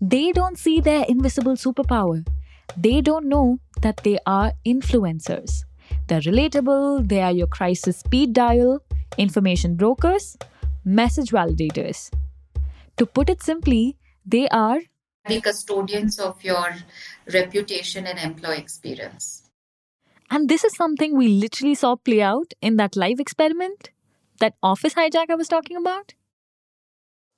They 0.00 0.30
don't 0.32 0.58
see 0.58 0.80
their 0.80 1.04
invisible 1.08 1.54
superpower. 1.54 2.26
They 2.76 3.00
don't 3.00 3.28
know 3.28 3.58
that 3.82 3.98
they 4.02 4.18
are 4.26 4.52
influencers. 4.66 5.64
They're 6.08 6.20
relatable, 6.20 7.08
they 7.08 7.20
are 7.20 7.32
your 7.32 7.46
crisis 7.46 7.98
speed 7.98 8.32
dial, 8.32 8.82
information 9.18 9.76
brokers, 9.76 10.36
message 10.84 11.30
validators. 11.30 12.10
To 12.96 13.06
put 13.06 13.28
it 13.28 13.42
simply, 13.42 13.96
they 14.24 14.48
are 14.48 14.80
the 15.26 15.40
custodians 15.40 16.18
of 16.20 16.42
your 16.42 16.76
reputation 17.32 18.06
and 18.06 18.18
employee 18.18 18.58
experience. 18.58 19.42
And 20.30 20.48
this 20.48 20.64
is 20.64 20.74
something 20.74 21.16
we 21.16 21.28
literally 21.28 21.74
saw 21.74 21.96
play 21.96 22.22
out 22.22 22.52
in 22.60 22.76
that 22.76 22.96
live 22.96 23.20
experiment, 23.20 23.90
that 24.40 24.54
office 24.62 24.94
hijack 24.94 25.30
I 25.30 25.34
was 25.34 25.48
talking 25.48 25.76
about. 25.76 26.14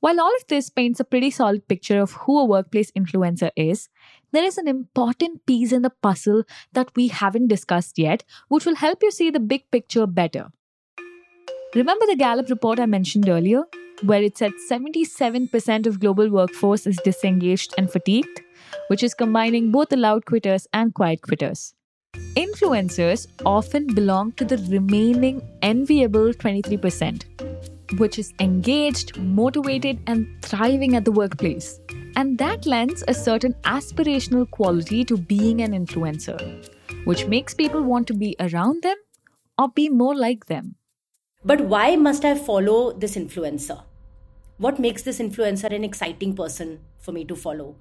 While 0.01 0.21
all 0.21 0.35
of 0.37 0.47
this 0.49 0.71
paints 0.71 1.01
a 1.01 1.05
pretty 1.05 1.31
solid 1.31 1.67
picture 1.67 2.01
of 2.01 2.13
who 2.13 2.39
a 2.39 2.45
workplace 2.45 2.91
influencer 2.93 3.51
is, 3.57 3.89
there 4.33 4.45
is 4.45 4.59
an 4.59 4.69
important 4.69 5.45
piece 5.47 5.73
in 5.73 5.83
the 5.83 5.91
puzzle 5.91 6.45
that 6.73 6.91
we 6.97 7.09
haven't 7.09 7.49
discussed 7.49 7.99
yet, 7.99 8.25
which 8.49 8.67
will 8.67 8.77
help 8.77 9.03
you 9.03 9.11
see 9.11 9.31
the 9.31 9.41
big 9.41 9.71
picture 9.71 10.07
better. 10.07 10.49
Remember 11.75 12.07
the 12.07 12.17
Gallup 12.17 12.49
report 12.49 12.81
I 12.81 12.87
mentioned 12.87 13.29
earlier, 13.29 13.63
where 14.03 14.23
it 14.23 14.39
said 14.39 14.53
77% 14.71 15.87
of 15.87 16.01
global 16.01 16.31
workforce 16.31 16.87
is 16.87 16.99
disengaged 17.05 17.75
and 17.77 17.91
fatigued, 17.91 18.41
which 18.89 19.03
is 19.03 19.15
combining 19.15 19.71
both 19.71 19.89
the 19.89 19.97
loud 19.97 20.25
quitters 20.25 20.67
and 20.73 20.95
quiet 20.95 21.23
quitters. 21.23 21.75
Influencers 22.37 23.27
often 23.45 23.87
belong 23.95 24.33
to 24.33 24.45
the 24.45 24.59
remaining 24.71 25.43
enviable 25.63 26.33
23% 26.33 27.25
which 27.97 28.19
is 28.19 28.35
engaged, 28.39 29.17
motivated, 29.19 29.99
and 30.07 30.27
thriving 30.43 30.95
at 30.95 31.05
the 31.05 31.13
workplace. 31.13 31.81
And 32.17 32.39
that 32.39 32.67
lends 32.67 33.05
a 33.07 33.15
certain 33.15 33.55
aspirational 33.65 34.51
quality 34.51 35.05
to 35.05 35.17
being 35.17 35.61
an 35.61 35.73
influencer, 35.73 36.69
which 37.05 37.27
makes 37.27 37.55
people 37.55 37.83
want 37.83 38.07
to 38.09 38.15
be 38.15 38.35
around 38.41 38.83
them 38.83 38.97
or 39.57 39.69
be 39.69 39.89
more 39.89 40.15
like 40.15 40.47
them. 40.47 40.77
But 41.45 41.61
why 41.63 41.97
must 41.97 42.25
I 42.25 42.35
follow 42.35 42.93
this 42.93 43.17
influencer? 43.17 43.83
What 44.59 44.79
makes 44.81 45.03
this 45.03 45.21
influencer 45.21 45.73
an 45.73 45.85
exciting 45.85 46.35
person 46.35 46.81
for 46.99 47.13
me 47.13 47.25
to 47.27 47.37
follow? 47.37 47.77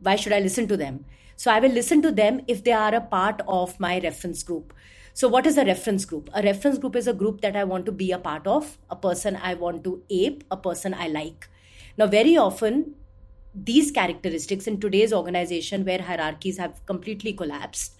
Why 0.00 0.16
should 0.16 0.32
I 0.32 0.40
listen 0.40 0.68
to 0.68 0.76
them? 0.76 1.04
So 1.36 1.50
I 1.50 1.60
will 1.60 1.70
listen 1.70 2.02
to 2.02 2.12
them 2.12 2.42
if 2.46 2.62
they 2.62 2.72
are 2.72 2.94
a 2.94 3.00
part 3.00 3.40
of 3.48 3.80
my 3.80 3.98
reference 4.00 4.42
group. 4.42 4.74
So, 5.14 5.28
what 5.28 5.46
is 5.46 5.58
a 5.58 5.64
reference 5.64 6.06
group? 6.06 6.30
A 6.34 6.42
reference 6.42 6.78
group 6.78 6.96
is 6.96 7.06
a 7.06 7.12
group 7.12 7.42
that 7.42 7.54
I 7.54 7.64
want 7.64 7.84
to 7.86 7.92
be 7.92 8.12
a 8.12 8.18
part 8.18 8.46
of, 8.46 8.78
a 8.90 8.96
person 8.96 9.36
I 9.36 9.54
want 9.54 9.84
to 9.84 10.02
ape, 10.08 10.42
a 10.50 10.56
person 10.56 10.94
I 10.94 11.08
like. 11.08 11.48
Now, 11.98 12.06
very 12.06 12.36
often, 12.36 12.94
these 13.54 13.90
characteristics 13.90 14.66
in 14.66 14.80
today's 14.80 15.12
organization 15.12 15.84
where 15.84 16.02
hierarchies 16.02 16.58
have 16.58 16.84
completely 16.86 17.32
collapsed 17.32 17.94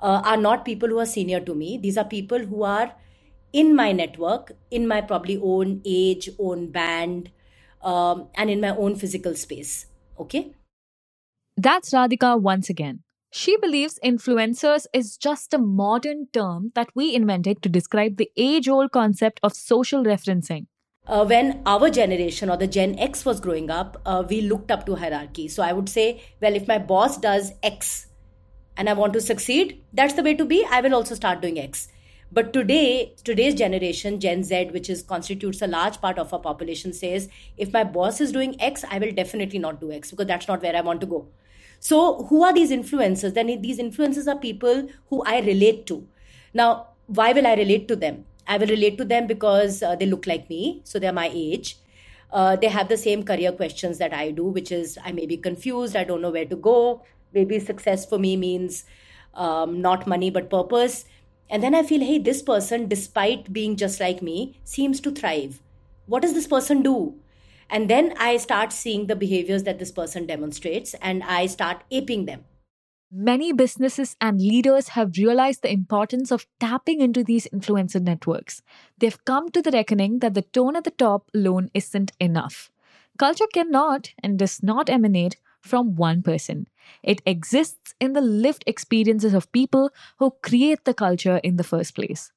uh, 0.00 0.22
are 0.24 0.36
not 0.36 0.64
people 0.64 0.88
who 0.88 0.98
are 0.98 1.06
senior 1.06 1.40
to 1.40 1.54
me. 1.54 1.78
These 1.78 1.98
are 1.98 2.04
people 2.04 2.38
who 2.38 2.62
are 2.62 2.92
in 3.52 3.74
my 3.74 3.92
network, 3.92 4.52
in 4.70 4.86
my 4.86 5.00
probably 5.00 5.40
own 5.42 5.80
age, 5.84 6.28
own 6.38 6.70
band, 6.70 7.30
um, 7.82 8.28
and 8.34 8.50
in 8.50 8.60
my 8.60 8.70
own 8.70 8.96
physical 8.96 9.34
space. 9.34 9.86
Okay? 10.18 10.52
That's 11.56 11.90
Radhika 11.90 12.40
once 12.40 12.68
again. 12.68 13.02
She 13.32 13.56
believes 13.58 13.98
influencers 14.04 14.86
is 14.92 15.16
just 15.16 15.52
a 15.52 15.58
modern 15.58 16.28
term 16.32 16.72
that 16.74 16.88
we 16.94 17.14
invented 17.14 17.62
to 17.62 17.68
describe 17.68 18.16
the 18.16 18.30
age 18.36 18.68
old 18.68 18.92
concept 18.92 19.40
of 19.42 19.52
social 19.52 20.04
referencing. 20.04 20.66
Uh, 21.06 21.24
when 21.24 21.62
our 21.66 21.88
generation 21.88 22.50
or 22.50 22.56
the 22.56 22.66
Gen 22.66 22.98
X 22.98 23.24
was 23.24 23.38
growing 23.38 23.70
up, 23.70 24.00
uh, 24.04 24.24
we 24.28 24.40
looked 24.40 24.72
up 24.72 24.86
to 24.86 24.96
hierarchy. 24.96 25.46
So 25.46 25.62
I 25.62 25.72
would 25.72 25.88
say, 25.88 26.22
well, 26.40 26.54
if 26.54 26.66
my 26.66 26.78
boss 26.78 27.16
does 27.16 27.52
X 27.62 28.08
and 28.76 28.88
I 28.88 28.92
want 28.92 29.12
to 29.12 29.20
succeed, 29.20 29.84
that's 29.92 30.14
the 30.14 30.24
way 30.24 30.34
to 30.34 30.44
be. 30.44 30.66
I 30.68 30.80
will 30.80 30.94
also 30.94 31.14
start 31.14 31.40
doing 31.40 31.60
X. 31.60 31.88
But 32.32 32.52
today, 32.52 33.14
today's 33.22 33.54
generation, 33.54 34.18
Gen 34.18 34.42
Z, 34.42 34.70
which 34.72 34.90
is 34.90 35.02
constitutes 35.02 35.62
a 35.62 35.68
large 35.68 36.00
part 36.00 36.18
of 36.18 36.34
our 36.34 36.40
population, 36.40 36.92
says 36.92 37.28
if 37.56 37.72
my 37.72 37.84
boss 37.84 38.20
is 38.20 38.32
doing 38.32 38.60
X, 38.60 38.84
I 38.90 38.98
will 38.98 39.12
definitely 39.12 39.60
not 39.60 39.80
do 39.80 39.92
X 39.92 40.10
because 40.10 40.26
that's 40.26 40.48
not 40.48 40.60
where 40.60 40.74
I 40.74 40.80
want 40.80 41.00
to 41.02 41.06
go. 41.06 41.28
So, 41.78 42.24
who 42.24 42.42
are 42.42 42.52
these 42.52 42.72
influencers? 42.72 43.34
Then 43.34 43.46
these 43.62 43.78
influencers 43.78 44.26
are 44.26 44.38
people 44.38 44.88
who 45.08 45.22
I 45.22 45.38
relate 45.40 45.86
to. 45.86 46.08
Now, 46.52 46.88
why 47.06 47.32
will 47.32 47.46
I 47.46 47.54
relate 47.54 47.86
to 47.88 47.96
them? 47.96 48.24
I 48.46 48.58
will 48.58 48.68
relate 48.68 48.98
to 48.98 49.04
them 49.04 49.26
because 49.26 49.82
uh, 49.82 49.96
they 49.96 50.06
look 50.06 50.26
like 50.26 50.48
me, 50.48 50.80
so 50.84 50.98
they're 50.98 51.12
my 51.12 51.30
age. 51.32 51.78
Uh, 52.30 52.56
they 52.56 52.68
have 52.68 52.88
the 52.88 52.96
same 52.96 53.22
career 53.22 53.52
questions 53.52 53.98
that 53.98 54.12
I 54.12 54.30
do, 54.30 54.44
which 54.44 54.72
is 54.72 54.98
I 55.04 55.12
may 55.12 55.26
be 55.26 55.36
confused, 55.36 55.96
I 55.96 56.04
don't 56.04 56.22
know 56.22 56.30
where 56.30 56.44
to 56.44 56.56
go. 56.56 57.02
Maybe 57.32 57.58
success 57.58 58.06
for 58.06 58.18
me 58.18 58.36
means 58.36 58.84
um, 59.34 59.80
not 59.80 60.06
money 60.06 60.30
but 60.30 60.50
purpose. 60.50 61.04
And 61.48 61.62
then 61.62 61.74
I 61.74 61.82
feel, 61.82 62.00
hey, 62.00 62.18
this 62.18 62.42
person, 62.42 62.88
despite 62.88 63.52
being 63.52 63.76
just 63.76 64.00
like 64.00 64.20
me, 64.22 64.60
seems 64.64 65.00
to 65.00 65.12
thrive. 65.12 65.62
What 66.06 66.22
does 66.22 66.34
this 66.34 66.46
person 66.46 66.82
do? 66.82 67.14
And 67.70 67.90
then 67.90 68.14
I 68.18 68.36
start 68.36 68.72
seeing 68.72 69.06
the 69.06 69.16
behaviors 69.16 69.64
that 69.64 69.78
this 69.78 69.90
person 69.90 70.26
demonstrates 70.26 70.94
and 70.94 71.22
I 71.24 71.46
start 71.46 71.82
aping 71.90 72.26
them. 72.26 72.44
Many 73.10 73.52
businesses 73.52 74.16
and 74.20 74.40
leaders 74.40 74.88
have 74.88 75.16
realized 75.16 75.62
the 75.62 75.72
importance 75.72 76.32
of 76.32 76.46
tapping 76.58 77.00
into 77.00 77.22
these 77.22 77.46
influencer 77.52 78.02
networks. 78.02 78.62
They've 78.98 79.24
come 79.24 79.48
to 79.50 79.62
the 79.62 79.70
reckoning 79.70 80.18
that 80.20 80.34
the 80.34 80.42
tone 80.42 80.76
at 80.76 80.84
the 80.84 80.90
top 80.90 81.30
alone 81.34 81.70
isn't 81.72 82.12
enough. 82.18 82.70
Culture 83.18 83.46
cannot 83.52 84.10
and 84.22 84.38
does 84.38 84.62
not 84.62 84.90
emanate 84.90 85.36
from 85.60 85.94
one 85.94 86.22
person. 86.22 86.66
It 87.02 87.22
exists 87.24 87.94
in 88.00 88.12
the 88.12 88.20
lived 88.20 88.64
experiences 88.66 89.34
of 89.34 89.50
people 89.52 89.90
who 90.18 90.34
create 90.42 90.84
the 90.84 90.94
culture 90.94 91.38
in 91.38 91.56
the 91.56 91.64
first 91.64 91.94
place. 91.94 92.32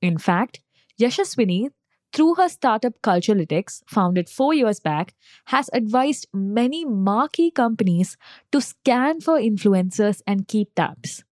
In 0.00 0.18
fact, 0.18 0.60
Yashaswini, 1.00 1.70
through 2.14 2.36
her 2.36 2.48
startup 2.48 3.02
Culturelytics, 3.02 3.82
founded 3.86 4.28
four 4.28 4.54
years 4.54 4.78
back, 4.78 5.14
has 5.46 5.68
advised 5.72 6.28
many 6.32 6.84
marquee 6.84 7.50
companies 7.50 8.16
to 8.52 8.60
scan 8.60 9.20
for 9.20 9.38
influencers 9.38 10.22
and 10.26 10.46
keep 10.46 10.72
tabs. 10.76 11.24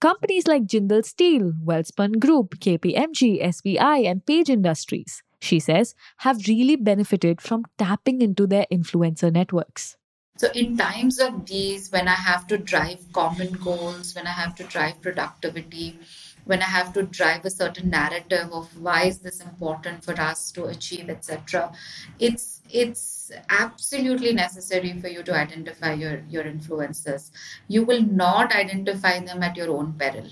Companies 0.00 0.46
like 0.46 0.64
Jindal 0.64 1.04
Steel, 1.04 1.52
Welspun 1.64 2.18
Group, 2.20 2.58
KPMG, 2.58 3.42
SBI, 3.42 4.08
and 4.08 4.24
Page 4.24 4.48
Industries, 4.48 5.22
she 5.40 5.58
says, 5.58 5.94
have 6.18 6.46
really 6.46 6.76
benefited 6.76 7.40
from 7.40 7.64
tapping 7.76 8.22
into 8.22 8.46
their 8.46 8.66
influencer 8.72 9.32
networks. 9.32 9.96
So, 10.38 10.48
in 10.54 10.76
times 10.76 11.20
of 11.20 11.46
these, 11.46 11.92
when 11.92 12.08
I 12.08 12.14
have 12.14 12.46
to 12.48 12.58
drive 12.58 13.12
common 13.12 13.52
goals, 13.52 14.14
when 14.14 14.26
I 14.26 14.32
have 14.32 14.54
to 14.56 14.64
drive 14.64 15.02
productivity, 15.02 15.98
when 16.44 16.60
I 16.60 16.66
have 16.66 16.92
to 16.94 17.02
drive 17.02 17.44
a 17.44 17.50
certain 17.50 17.90
narrative 17.90 18.52
of 18.52 18.76
why 18.80 19.04
is 19.04 19.18
this 19.18 19.40
important 19.40 20.04
for 20.04 20.18
us 20.20 20.50
to 20.52 20.66
achieve, 20.66 21.08
etc. 21.08 21.72
It's 22.18 22.60
it's 22.70 23.30
absolutely 23.48 24.32
necessary 24.32 24.98
for 25.00 25.08
you 25.08 25.22
to 25.22 25.34
identify 25.34 25.92
your 25.92 26.22
your 26.28 26.44
influences. 26.44 27.30
You 27.68 27.84
will 27.84 28.02
not 28.02 28.54
identify 28.54 29.18
them 29.20 29.42
at 29.42 29.56
your 29.56 29.70
own 29.70 29.94
peril. 29.94 30.28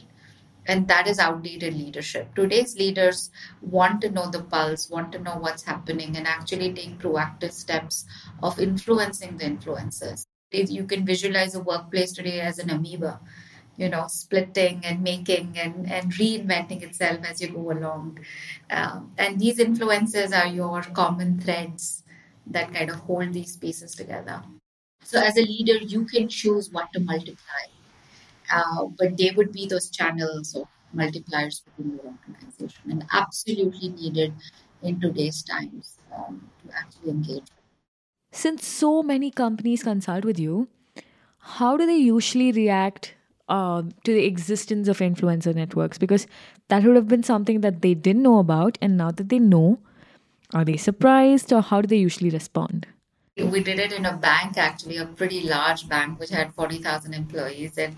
And 0.67 0.87
that 0.89 1.09
is 1.09 1.19
outdated 1.19 1.75
leadership. 1.75 2.35
Today's 2.35 2.77
leaders 2.77 3.31
want 3.63 4.03
to 4.03 4.11
know 4.11 4.31
the 4.31 4.43
pulse, 4.43 4.91
want 4.91 5.11
to 5.13 5.19
know 5.19 5.37
what's 5.39 5.63
happening, 5.63 6.17
and 6.17 6.27
actually 6.27 6.73
take 6.73 6.99
proactive 6.99 7.53
steps 7.53 8.05
of 8.43 8.61
influencing 8.61 9.39
the 9.39 9.47
influencers. 9.47 10.27
You 10.53 10.85
can 10.85 11.07
visualize 11.07 11.55
a 11.55 11.61
workplace 11.61 12.13
today 12.13 12.41
as 12.41 12.59
an 12.59 12.71
amoeba, 12.71 13.21
you 13.81 13.89
know, 13.89 14.07
splitting 14.09 14.83
and 14.85 15.03
making 15.03 15.57
and, 15.57 15.91
and 15.91 16.13
reinventing 16.13 16.83
itself 16.83 17.21
as 17.25 17.41
you 17.41 17.49
go 17.49 17.71
along. 17.73 18.19
Um, 18.71 19.13
and 19.17 19.41
these 19.41 19.59
influences 19.59 20.35
are 20.35 20.47
your 20.47 20.83
common 20.83 21.41
threads 21.41 22.05
that 22.47 22.75
kind 22.75 22.91
of 22.91 22.97
hold 22.97 23.33
these 23.33 23.57
pieces 23.57 23.95
together. 23.95 24.43
So, 25.03 25.19
as 25.19 25.39
a 25.39 25.43
leader, 25.43 25.79
you 25.79 26.05
can 26.05 26.29
choose 26.29 26.71
what 26.71 26.93
to 26.93 27.01
multiply, 27.01 27.65
uh, 28.55 28.85
but 28.99 29.17
they 29.17 29.31
would 29.35 29.51
be 29.51 29.67
those 29.67 29.89
channels 29.89 30.55
of 30.55 30.69
multipliers 30.95 31.63
within 31.65 31.93
your 31.97 32.13
organization 32.13 32.91
and 32.91 33.07
absolutely 33.13 33.89
needed 33.89 34.35
in 34.83 35.01
today's 35.01 35.43
times 35.43 35.97
um, 36.15 36.51
to 36.63 36.77
actually 36.77 37.11
engage. 37.13 37.47
Since 38.31 38.67
so 38.67 39.03
many 39.03 39.31
companies 39.31 39.83
consult 39.83 40.27
with 40.27 40.39
you, 40.39 40.69
how 41.39 41.79
do 41.79 41.87
they 41.87 41.97
usually 41.97 42.53
react 42.53 43.15
uh, 43.51 43.83
to 44.05 44.15
the 44.15 44.25
existence 44.25 44.89
of 44.89 44.99
influencer 44.99 45.55
networks? 45.55 45.99
Because 45.99 46.27
that 46.69 46.85
would 46.85 46.97
have 46.97 47.09
been 47.09 47.23
something 47.23 47.61
that 47.61 47.83
they 47.83 47.93
didn't 47.95 48.23
know 48.23 48.39
about, 48.39 48.79
and 48.81 48.97
now 48.97 49.11
that 49.11 49.29
they 49.29 49.39
know, 49.39 49.79
are 50.55 50.65
they 50.65 50.77
surprised 50.77 51.53
or 51.53 51.61
how 51.61 51.83
do 51.83 51.87
they 51.89 51.97
usually 51.97 52.31
respond? 52.31 52.87
We 53.37 53.63
did 53.63 53.79
it 53.79 53.93
in 53.93 54.05
a 54.05 54.17
bank, 54.17 54.59
actually, 54.59 54.99
a 54.99 55.07
pretty 55.07 55.43
large 55.43 55.89
bank 55.89 56.19
which 56.19 56.31
had 56.31 56.53
40,000 56.55 57.15
employees. 57.15 57.79
And 57.79 57.97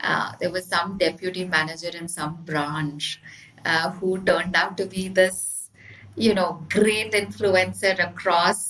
uh, 0.00 0.32
there 0.40 0.50
was 0.50 0.66
some 0.66 0.98
deputy 0.98 1.44
manager 1.44 1.90
in 1.96 2.08
some 2.08 2.42
branch 2.44 3.20
uh, 3.64 3.90
who 3.92 4.22
turned 4.24 4.56
out 4.56 4.76
to 4.78 4.86
be 4.86 5.08
this, 5.08 5.70
you 6.16 6.34
know, 6.34 6.64
great 6.70 7.12
influencer 7.12 7.98
across 8.04 8.69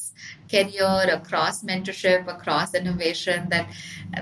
career, 0.51 1.15
across 1.15 1.63
mentorship, 1.63 2.27
across 2.27 2.75
innovation 2.75 3.49
that 3.51 3.69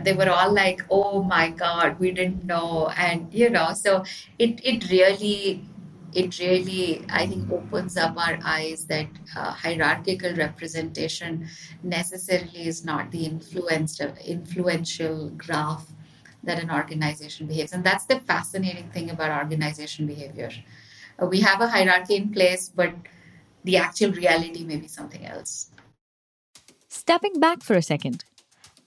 they 0.02 0.12
were 0.12 0.28
all 0.28 0.52
like, 0.52 0.82
oh 0.90 1.22
my 1.22 1.50
God, 1.50 1.98
we 1.98 2.10
didn't 2.10 2.44
know. 2.44 2.90
And, 2.96 3.32
you 3.32 3.50
know, 3.50 3.72
so 3.74 4.04
it, 4.38 4.60
it 4.64 4.90
really 4.90 5.64
it 6.14 6.38
really, 6.38 7.04
I 7.10 7.26
think, 7.26 7.50
opens 7.52 7.96
up 7.96 8.16
our 8.16 8.38
eyes 8.42 8.86
that 8.86 9.08
uh, 9.36 9.52
hierarchical 9.52 10.34
representation 10.34 11.48
necessarily 11.82 12.66
is 12.66 12.84
not 12.84 13.10
the 13.10 13.26
influenced, 13.26 14.00
influential 14.00 15.30
graph 15.30 15.86
that 16.44 16.62
an 16.62 16.70
organization 16.70 17.46
behaves. 17.46 17.72
And 17.72 17.84
that's 17.84 18.06
the 18.06 18.20
fascinating 18.20 18.88
thing 18.90 19.10
about 19.10 19.36
organization 19.36 20.06
behavior. 20.06 20.50
Uh, 21.20 21.26
we 21.26 21.40
have 21.40 21.60
a 21.60 21.68
hierarchy 21.68 22.16
in 22.16 22.30
place, 22.30 22.70
but 22.74 22.94
the 23.64 23.76
actual 23.76 24.12
reality 24.12 24.64
may 24.64 24.76
be 24.76 24.88
something 24.88 25.26
else. 25.26 25.70
Stepping 26.88 27.38
back 27.38 27.62
for 27.62 27.74
a 27.74 27.82
second, 27.82 28.24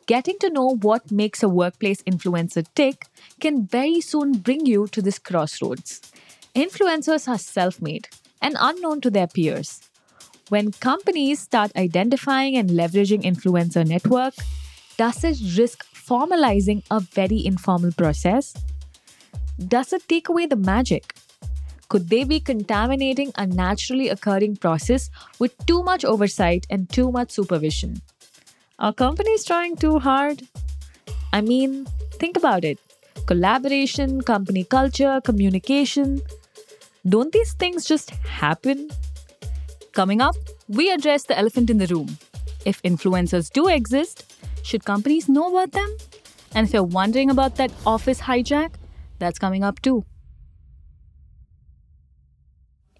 getting 0.08 0.38
to 0.40 0.50
know 0.50 0.76
what 0.78 1.12
makes 1.12 1.44
a 1.44 1.50
workplace 1.50 2.02
influencer 2.02 2.66
tick 2.74 3.06
can 3.40 3.68
very 3.68 4.02
soon 4.02 4.34
bring 4.40 4.66
you 4.66 4.88
to 4.88 5.02
this 5.02 5.20
crossroads. 5.20 6.02
Influencers 6.56 7.28
are 7.28 7.38
self 7.38 7.80
made 7.80 8.10
and 8.42 8.58
unknown 8.60 9.02
to 9.02 9.12
their 9.12 9.28
peers. 9.28 9.82
When 10.50 10.72
companies 10.72 11.40
start 11.40 11.72
identifying 11.78 12.58
and 12.58 12.72
leveraging 12.72 13.22
influencer 13.22 13.88
network, 13.88 14.34
does 14.98 15.24
it 15.24 15.38
risk 15.56 15.86
formalizing 15.94 16.84
a 16.90 17.00
very 17.00 17.46
informal 17.46 17.92
process? 17.92 18.54
Does 19.60 19.94
it 19.94 20.10
take 20.10 20.28
away 20.28 20.48
the 20.48 20.56
magic? 20.56 21.14
Could 21.92 22.08
they 22.08 22.24
be 22.24 22.40
contaminating 22.40 23.34
a 23.38 23.46
naturally 23.46 24.08
occurring 24.08 24.56
process 24.56 25.10
with 25.40 25.54
too 25.66 25.84
much 25.84 26.06
oversight 26.06 26.66
and 26.70 26.90
too 26.90 27.12
much 27.12 27.32
supervision? 27.32 28.02
Are 28.80 28.94
companies 28.94 29.44
trying 29.44 29.76
too 29.76 30.00
hard? 30.00 30.44
I 31.34 31.42
mean, 31.42 31.88
think 32.14 32.38
about 32.38 32.64
it 32.64 32.80
collaboration, 33.26 34.22
company 34.22 34.64
culture, 34.64 35.20
communication. 35.26 36.22
Don't 37.10 37.34
these 37.34 37.52
things 37.56 37.84
just 37.84 38.12
happen? 38.12 38.90
Coming 39.92 40.22
up, 40.22 40.38
we 40.70 40.90
address 40.92 41.26
the 41.26 41.38
elephant 41.38 41.70
in 41.70 41.78
the 41.78 41.88
room. 41.88 42.18
If 42.64 42.82
influencers 42.84 43.52
do 43.52 43.68
exist, 43.68 44.34
should 44.64 44.86
companies 44.86 45.28
know 45.28 45.50
about 45.50 45.74
them? 45.74 45.98
And 46.56 46.66
if 46.66 46.74
you're 46.74 46.84
wondering 46.84 47.30
about 47.30 47.58
that 47.58 47.74
office 47.86 48.22
hijack, 48.22 48.76
that's 49.20 49.38
coming 49.38 49.66
up 49.66 49.82
too. 49.82 50.06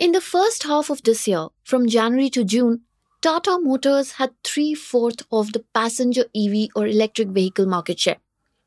In 0.02 0.14
the 0.14 0.20
first 0.20 0.64
half 0.64 0.90
of 0.90 1.04
this 1.04 1.28
year, 1.28 1.50
from 1.64 1.88
January 1.88 2.32
to 2.32 2.44
June, 2.44 2.82
Tata 3.22 3.60
Motors 3.62 4.14
had 4.14 4.32
three 4.44 4.74
fourths 4.74 5.24
of 5.32 5.54
the 5.54 5.64
passenger 5.76 6.24
EV 6.36 6.70
or 6.76 6.88
electric 6.88 7.28
vehicle 7.28 7.68
market 7.68 8.00
share. 8.00 8.18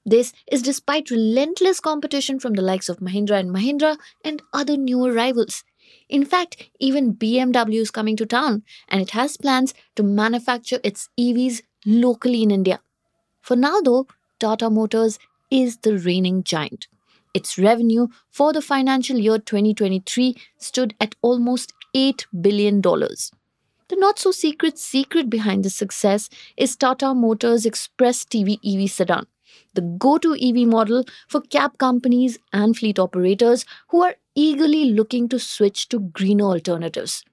This 0.07 0.33
is 0.47 0.63
despite 0.63 1.11
relentless 1.11 1.81
competition 1.81 2.39
from 2.39 2.53
the 2.53 2.63
likes 2.63 2.89
of 2.89 3.01
Mahindra 3.01 3.41
and 3.41 3.51
Mahindra 3.51 3.99
and 4.25 4.43
other 4.53 4.77
newer 4.77 5.13
rivals. 5.13 5.65
In 6.09 6.25
fact, 6.25 6.71
even 6.79 7.17
BMW 7.17 7.81
is 7.81 7.91
coming 7.91 8.17
to 8.19 8.27
town 8.27 8.63
and 8.87 9.03
it 9.03 9.11
has 9.11 9.37
plans 9.37 9.75
to 9.97 10.05
manufacture 10.05 10.79
its 10.85 11.09
EVs 11.19 11.63
locally 11.85 12.45
in 12.45 12.53
India. 12.53 12.79
For 13.41 13.57
now, 13.57 13.81
though, 13.81 14.07
Tata 14.39 14.71
Motors 14.71 15.19
is 15.51 15.79
the 15.79 15.99
reigning 15.99 16.45
giant. 16.45 16.87
Its 17.35 17.59
revenue 17.59 18.07
for 18.31 18.53
the 18.53 18.63
financial 18.63 19.19
year 19.19 19.39
2023 19.39 20.37
stood 20.57 20.95
at 21.01 21.15
almost 21.21 21.73
$8 21.95 22.25
billion. 22.41 22.81
The 22.81 23.97
not 23.97 24.19
so 24.19 24.31
secret 24.31 24.79
secret 24.79 25.29
behind 25.29 25.65
this 25.65 25.75
success 25.75 26.31
is 26.57 26.77
Tata 26.77 27.15
Motors 27.15 27.67
Express 27.67 28.25
TV 28.25 28.59
EV 28.65 28.91
sedan 28.91 29.27
the 29.75 29.83
go 29.83 30.19
to 30.19 30.35
EV 30.41 30.67
model 30.69 31.05
for 31.29 31.41
cab 31.41 31.79
companies 31.79 32.39
and 32.53 32.77
fleet 32.77 32.99
operators 32.99 33.65
who 33.89 34.03
are 34.03 34.15
eagerly 34.35 34.87
looking 34.87 35.29
to 35.29 35.39
switch 35.39 35.89
to 35.89 36.01
greener 36.01 36.45
alternatives. 36.45 37.25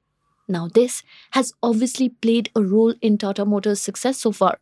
Now, 0.48 0.68
this 0.68 1.04
has 1.32 1.54
obviously 1.64 2.10
played 2.10 2.50
a 2.56 2.62
role 2.62 2.94
in 3.02 3.18
Tata 3.18 3.46
Motors' 3.46 3.82
success 3.82 4.18
so 4.18 4.32
far. 4.32 4.60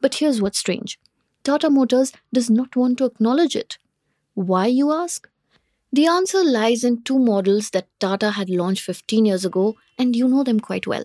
But 0.00 0.16
here's 0.16 0.42
what's 0.42 0.58
strange 0.58 0.98
Tata 1.44 1.70
Motors 1.70 2.12
does 2.32 2.50
not 2.50 2.76
want 2.76 2.98
to 2.98 3.04
acknowledge 3.04 3.56
it. 3.56 3.78
Why, 4.34 4.66
you 4.66 4.92
ask? 4.92 5.28
The 5.92 6.06
answer 6.06 6.42
lies 6.42 6.84
in 6.84 7.02
two 7.02 7.18
models 7.18 7.70
that 7.70 7.88
Tata 8.00 8.30
had 8.30 8.48
launched 8.48 8.82
15 8.82 9.26
years 9.26 9.44
ago, 9.44 9.76
and 9.98 10.16
you 10.16 10.26
know 10.26 10.42
them 10.42 10.60
quite 10.60 10.86
well 10.86 11.04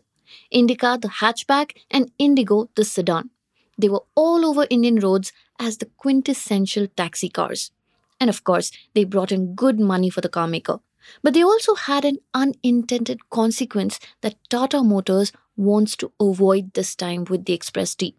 Indica, 0.52 0.98
the 1.02 1.08
hatchback, 1.08 1.72
and 1.92 2.12
Indigo, 2.18 2.70
the 2.76 2.84
sedan. 2.86 3.30
They 3.78 3.90
were 3.90 4.04
all 4.16 4.46
over 4.46 4.66
Indian 4.70 5.00
roads 5.00 5.32
as 5.60 5.78
the 5.78 5.86
quintessential 5.98 6.88
taxi 6.88 7.30
cars. 7.30 7.72
And 8.20 8.30
of 8.30 8.44
course, 8.44 8.72
they 8.94 9.04
brought 9.04 9.32
in 9.32 9.56
good 9.56 9.80
money 9.80 10.10
for 10.10 10.22
the 10.22 10.30
carmaker. 10.30 10.80
But 11.22 11.34
they 11.34 11.44
also 11.44 11.76
had 11.76 12.04
an 12.04 12.18
unintended 12.34 13.30
consequence 13.30 14.00
that 14.22 14.36
Tata 14.50 14.84
Motors 14.84 15.32
wants 15.56 15.96
to 15.98 16.12
avoid 16.20 16.74
this 16.74 16.96
time 16.96 17.26
with 17.26 17.46
the 17.46 17.58
Xpres-T. 17.58 18.16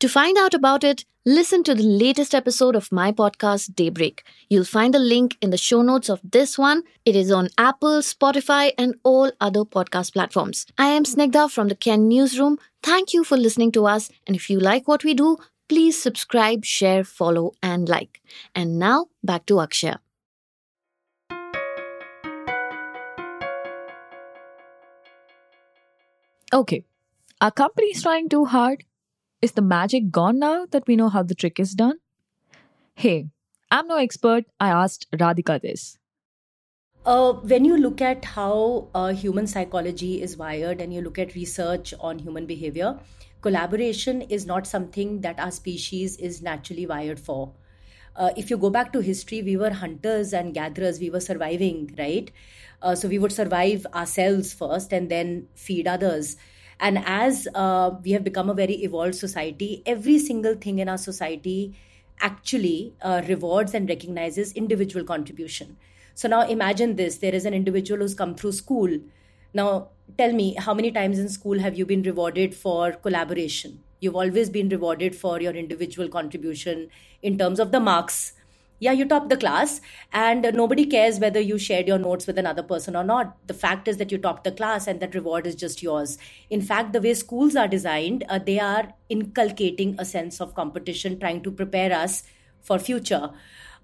To 0.00 0.10
find 0.10 0.36
out 0.36 0.52
about 0.52 0.84
it, 0.84 1.06
listen 1.24 1.64
to 1.64 1.74
the 1.74 1.82
latest 1.82 2.34
episode 2.34 2.76
of 2.76 2.92
my 2.92 3.12
podcast, 3.12 3.74
Daybreak. 3.74 4.24
You'll 4.50 4.64
find 4.64 4.92
the 4.92 4.98
link 4.98 5.38
in 5.40 5.48
the 5.48 5.56
show 5.56 5.80
notes 5.80 6.10
of 6.10 6.20
this 6.22 6.58
one. 6.58 6.82
It 7.06 7.16
is 7.16 7.32
on 7.32 7.48
Apple, 7.56 8.00
Spotify, 8.02 8.72
and 8.76 8.96
all 9.04 9.32
other 9.40 9.64
podcast 9.64 10.12
platforms. 10.12 10.66
I 10.76 10.88
am 10.88 11.04
Snigdha 11.04 11.50
from 11.50 11.68
the 11.68 11.74
Ken 11.74 12.08
Newsroom. 12.08 12.58
Thank 12.82 13.14
you 13.14 13.24
for 13.24 13.38
listening 13.38 13.72
to 13.72 13.86
us. 13.86 14.10
And 14.26 14.36
if 14.36 14.50
you 14.50 14.60
like 14.60 14.86
what 14.86 15.02
we 15.02 15.14
do, 15.14 15.38
please 15.70 16.00
subscribe, 16.00 16.66
share, 16.66 17.02
follow, 17.02 17.52
and 17.62 17.88
like. 17.88 18.20
And 18.54 18.78
now, 18.78 19.06
back 19.24 19.46
to 19.46 19.54
Akshaya. 19.54 20.00
Okay, 26.52 26.84
are 27.40 27.50
companies 27.50 28.02
trying 28.02 28.28
too 28.28 28.44
hard? 28.44 28.84
Is 29.46 29.52
the 29.52 29.62
magic 29.62 30.10
gone 30.10 30.40
now 30.40 30.66
that 30.72 30.88
we 30.88 30.96
know 30.96 31.08
how 31.08 31.22
the 31.22 31.32
trick 31.32 31.60
is 31.60 31.72
done? 31.76 32.00
Hey, 32.96 33.28
I'm 33.70 33.86
no 33.86 33.96
expert. 33.96 34.44
I 34.58 34.70
asked 34.70 35.06
Radhika 35.12 35.62
this. 35.62 35.98
Uh, 37.04 37.34
when 37.34 37.64
you 37.64 37.76
look 37.78 38.00
at 38.00 38.24
how 38.24 38.88
uh, 38.92 39.12
human 39.12 39.46
psychology 39.46 40.20
is 40.20 40.36
wired 40.36 40.80
and 40.80 40.92
you 40.92 41.00
look 41.00 41.16
at 41.16 41.36
research 41.36 41.94
on 42.00 42.18
human 42.18 42.44
behavior, 42.44 42.98
collaboration 43.40 44.20
is 44.22 44.46
not 44.46 44.66
something 44.66 45.20
that 45.20 45.38
our 45.38 45.52
species 45.52 46.16
is 46.16 46.42
naturally 46.42 46.84
wired 46.84 47.20
for. 47.20 47.52
Uh, 48.16 48.30
if 48.36 48.50
you 48.50 48.56
go 48.56 48.68
back 48.68 48.92
to 48.94 48.98
history, 48.98 49.42
we 49.42 49.56
were 49.56 49.70
hunters 49.70 50.32
and 50.32 50.54
gatherers, 50.54 50.98
we 50.98 51.08
were 51.08 51.20
surviving, 51.20 51.94
right? 51.96 52.32
Uh, 52.82 52.96
so 52.96 53.06
we 53.06 53.20
would 53.20 53.30
survive 53.30 53.86
ourselves 53.94 54.52
first 54.52 54.92
and 54.92 55.08
then 55.08 55.46
feed 55.54 55.86
others. 55.86 56.36
And 56.78 57.02
as 57.06 57.48
uh, 57.54 57.92
we 58.04 58.12
have 58.12 58.24
become 58.24 58.50
a 58.50 58.54
very 58.54 58.74
evolved 58.74 59.14
society, 59.14 59.82
every 59.86 60.18
single 60.18 60.54
thing 60.54 60.78
in 60.78 60.88
our 60.88 60.98
society 60.98 61.74
actually 62.20 62.94
uh, 63.02 63.22
rewards 63.28 63.74
and 63.74 63.88
recognizes 63.88 64.52
individual 64.52 65.04
contribution. 65.04 65.76
So 66.14 66.28
now 66.28 66.46
imagine 66.48 66.96
this 66.96 67.18
there 67.18 67.34
is 67.34 67.44
an 67.44 67.54
individual 67.54 68.00
who's 68.00 68.14
come 68.14 68.34
through 68.34 68.52
school. 68.52 68.98
Now 69.52 69.88
tell 70.18 70.32
me, 70.32 70.54
how 70.54 70.74
many 70.74 70.90
times 70.90 71.18
in 71.18 71.28
school 71.28 71.58
have 71.58 71.76
you 71.76 71.86
been 71.86 72.02
rewarded 72.02 72.54
for 72.54 72.92
collaboration? 72.92 73.80
You've 74.00 74.16
always 74.16 74.50
been 74.50 74.68
rewarded 74.68 75.14
for 75.14 75.40
your 75.40 75.52
individual 75.52 76.08
contribution 76.08 76.88
in 77.22 77.38
terms 77.38 77.58
of 77.58 77.72
the 77.72 77.80
marks. 77.80 78.32
Yeah, 78.78 78.92
you 78.92 79.06
top 79.06 79.30
the 79.30 79.38
class, 79.38 79.80
and 80.12 80.42
nobody 80.52 80.84
cares 80.84 81.18
whether 81.18 81.40
you 81.40 81.56
shared 81.56 81.88
your 81.88 81.98
notes 81.98 82.26
with 82.26 82.38
another 82.38 82.62
person 82.62 82.94
or 82.94 83.04
not. 83.04 83.36
The 83.46 83.54
fact 83.54 83.88
is 83.88 83.96
that 83.96 84.12
you 84.12 84.18
top 84.18 84.44
the 84.44 84.52
class, 84.52 84.86
and 84.86 85.00
that 85.00 85.14
reward 85.14 85.46
is 85.46 85.54
just 85.54 85.82
yours. 85.82 86.18
In 86.50 86.60
fact, 86.60 86.92
the 86.92 87.00
way 87.00 87.14
schools 87.14 87.56
are 87.56 87.68
designed, 87.68 88.24
uh, 88.28 88.38
they 88.38 88.60
are 88.60 88.92
inculcating 89.08 89.96
a 89.98 90.04
sense 90.04 90.42
of 90.42 90.54
competition, 90.54 91.18
trying 91.18 91.42
to 91.44 91.50
prepare 91.50 91.90
us 91.90 92.22
for 92.60 92.78
future. 92.78 93.30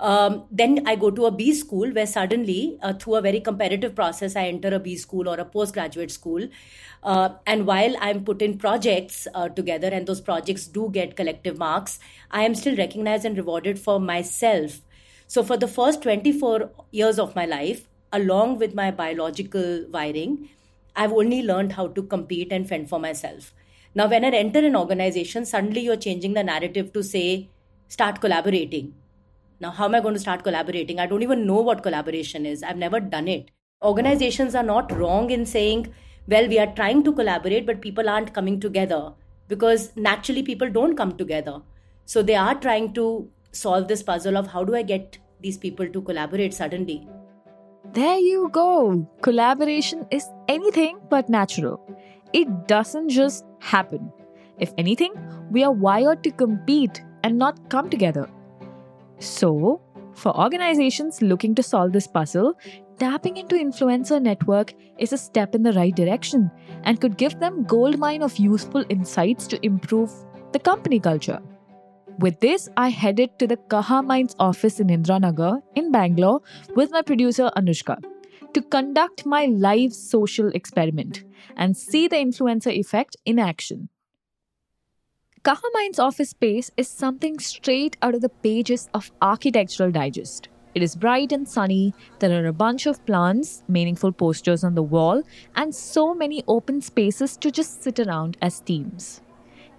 Um, 0.03 0.47
then 0.51 0.83
I 0.85 0.97
go 0.97 1.13
to 1.13 1.27
a 1.27 1.31
B 1.31 1.55
school 1.55 1.89
where 1.93 2.07
suddenly, 2.07 2.77
uh, 2.83 2.93
through 2.93 3.15
a 3.15 3.21
very 3.21 3.39
competitive 3.39 3.95
process, 3.95 4.35
I 4.35 4.47
enter 4.47 4.75
a 4.75 4.81
B 4.81 4.97
school 4.97 5.29
or 5.29 5.37
a 5.37 5.45
postgraduate 5.45 6.11
school. 6.11 6.49
Uh, 7.05 7.29
and 7.47 7.69
while 7.69 7.95
I'm 8.01 8.25
put 8.25 8.43
in 8.43 8.59
projects 8.59 9.29
uh, 9.33 9.49
together 9.49 9.87
and 9.87 10.05
those 10.05 10.21
projects 10.21 10.67
do 10.67 10.91
get 10.93 11.15
collective 11.15 11.57
marks, 11.57 12.01
I 12.33 12.43
am 12.43 12.57
still 12.57 12.77
recognized 12.77 13.25
and 13.25 13.37
rewarded 13.37 13.79
for 13.79 14.01
myself. 14.01 14.81
So 15.29 15.45
for 15.45 15.57
the 15.57 15.69
first 15.69 16.03
24 16.03 16.71
years 16.91 17.21
of 17.21 17.37
my 17.37 17.47
life, 17.47 17.87
along 18.13 18.59
with 18.59 18.75
my 18.75 18.91
biological 18.91 19.87
wiring, 19.89 20.49
I've 20.97 21.13
only 21.13 21.43
learned 21.43 21.75
how 21.75 21.87
to 21.87 22.03
compete 22.03 22.51
and 22.51 22.69
fend 22.69 22.89
for 22.89 22.99
myself. 22.99 23.55
Now, 23.95 24.09
when 24.09 24.25
I 24.25 24.31
enter 24.31 24.67
an 24.67 24.75
organization, 24.75 25.47
suddenly 25.47 25.83
you're 25.83 25.97
changing 25.97 26.35
the 26.35 26.43
narrative 26.43 26.93
to 26.93 27.05
say, 27.05 27.49
start 27.89 28.21
collaborating. 28.21 28.95
Now, 29.63 29.71
how 29.71 29.85
am 29.85 29.95
I 29.95 30.01
going 30.01 30.15
to 30.15 30.21
start 30.21 30.43
collaborating? 30.43 30.99
I 30.99 31.07
don't 31.07 31.23
even 31.23 31.47
know 31.47 31.61
what 31.61 31.85
collaboration 31.85 32.47
is. 32.47 32.65
I've 32.65 32.77
never 32.77 32.99
done 32.99 33.29
it. 33.29 33.53
Organizations 33.81 34.57
are 34.57 34.65
not 34.65 34.91
wrong 34.91 35.31
in 35.31 35.47
saying, 35.47 35.95
well, 36.27 36.49
we 36.49 36.59
are 36.59 36.75
trying 36.75 37.05
to 37.05 37.13
collaborate, 37.13 37.65
but 37.65 37.81
people 37.81 38.09
aren't 38.09 38.35
coming 38.35 38.59
together 38.59 39.13
because 39.47 39.93
naturally 39.95 40.43
people 40.43 40.69
don't 40.69 40.97
come 40.97 41.17
together. 41.17 41.61
So 42.07 42.25
they 42.25 42.35
are 42.35 42.57
trying 42.57 42.93
to 42.95 43.29
solve 43.53 43.87
this 43.87 44.03
puzzle 44.03 44.37
of 44.37 44.49
how 44.49 44.65
do 44.65 44.75
I 44.75 44.83
get 44.83 45.19
these 45.41 45.59
people 45.59 45.89
to 45.89 46.03
collaborate 46.03 46.55
suddenly. 46.55 47.07
There 47.93 48.19
you 48.19 48.51
go. 48.53 49.09
Collaboration 49.23 50.09
is 50.11 50.29
anything 50.49 50.99
but 51.09 51.29
natural. 51.29 51.81
It 52.33 52.67
doesn't 52.67 53.11
just 53.11 53.45
happen. 53.61 54.13
If 54.59 54.73
anything, 54.77 55.15
we 55.53 55.63
are 55.63 55.73
wired 55.73 56.25
to 56.25 56.33
compete 56.33 57.01
and 57.23 57.39
not 57.39 57.69
come 57.71 57.89
together. 57.89 58.29
So, 59.23 59.81
for 60.15 60.37
organizations 60.37 61.23
looking 61.23 61.55
to 61.55 61.63
solve 61.63 61.93
this 61.93 62.09
puzzle, 62.09 62.55
tapping 62.99 63.37
into 63.37 63.55
influencer 63.55 64.21
network 64.21 64.75
is 64.99 65.13
a 65.13 65.17
step 65.17 65.55
in 65.55 65.63
the 65.63 65.73
right 65.75 65.95
direction 65.95 66.51
and 66.83 67.01
could 67.01 67.17
give 67.17 67.39
them 67.39 67.63
gold 67.63 67.99
mine 67.99 68.23
of 68.23 68.37
useful 68.37 68.85
insights 68.89 69.47
to 69.47 69.65
improve 69.65 70.11
the 70.53 70.59
company 70.59 70.99
culture. 70.99 71.41
With 72.19 72.41
this, 72.41 72.69
I 72.77 72.89
headed 72.89 73.39
to 73.39 73.47
the 73.47 73.57
Kaha 73.57 74.05
Minds 74.05 74.35
office 74.41 74.81
in 74.81 74.89
Indiranagar 74.89 75.63
in 75.77 75.93
Bangalore 75.93 76.41
with 76.75 76.91
my 76.91 77.03
producer 77.03 77.51
Anushka 77.57 78.03
to 78.55 78.61
conduct 78.61 79.25
my 79.25 79.47
live 79.47 79.93
social 79.93 80.49
experiment 80.49 81.23
and 81.57 81.77
see 81.77 82.09
the 82.09 82.17
influencer 82.17 82.73
effect 82.73 83.17
in 83.25 83.39
action. 83.39 83.89
Kaha 85.45 85.69
Minds 85.75 85.99
office 85.99 86.31
space 86.31 86.71
is 86.77 86.87
something 86.87 87.41
straight 87.41 87.97
out 88.01 88.15
of 88.15 88.21
the 88.21 88.29
pages 88.29 88.89
of 88.95 89.11
Architectural 89.21 89.91
Digest. 89.91 90.49
It 90.77 90.85
is 90.85 90.95
bright 90.95 91.33
and 91.33 91.49
sunny, 91.49 91.95
there 92.21 92.41
are 92.41 92.47
a 92.47 92.53
bunch 92.53 92.87
of 92.87 93.05
plants, 93.07 93.65
meaningful 93.67 94.13
posters 94.13 94.63
on 94.63 94.77
the 94.77 94.85
wall, 94.85 95.25
and 95.57 95.75
so 95.75 96.15
many 96.15 96.45
open 96.47 96.81
spaces 96.81 97.37
to 97.39 97.51
just 97.51 97.83
sit 97.83 97.99
around 97.99 98.37
as 98.41 98.61
teams. 98.61 99.21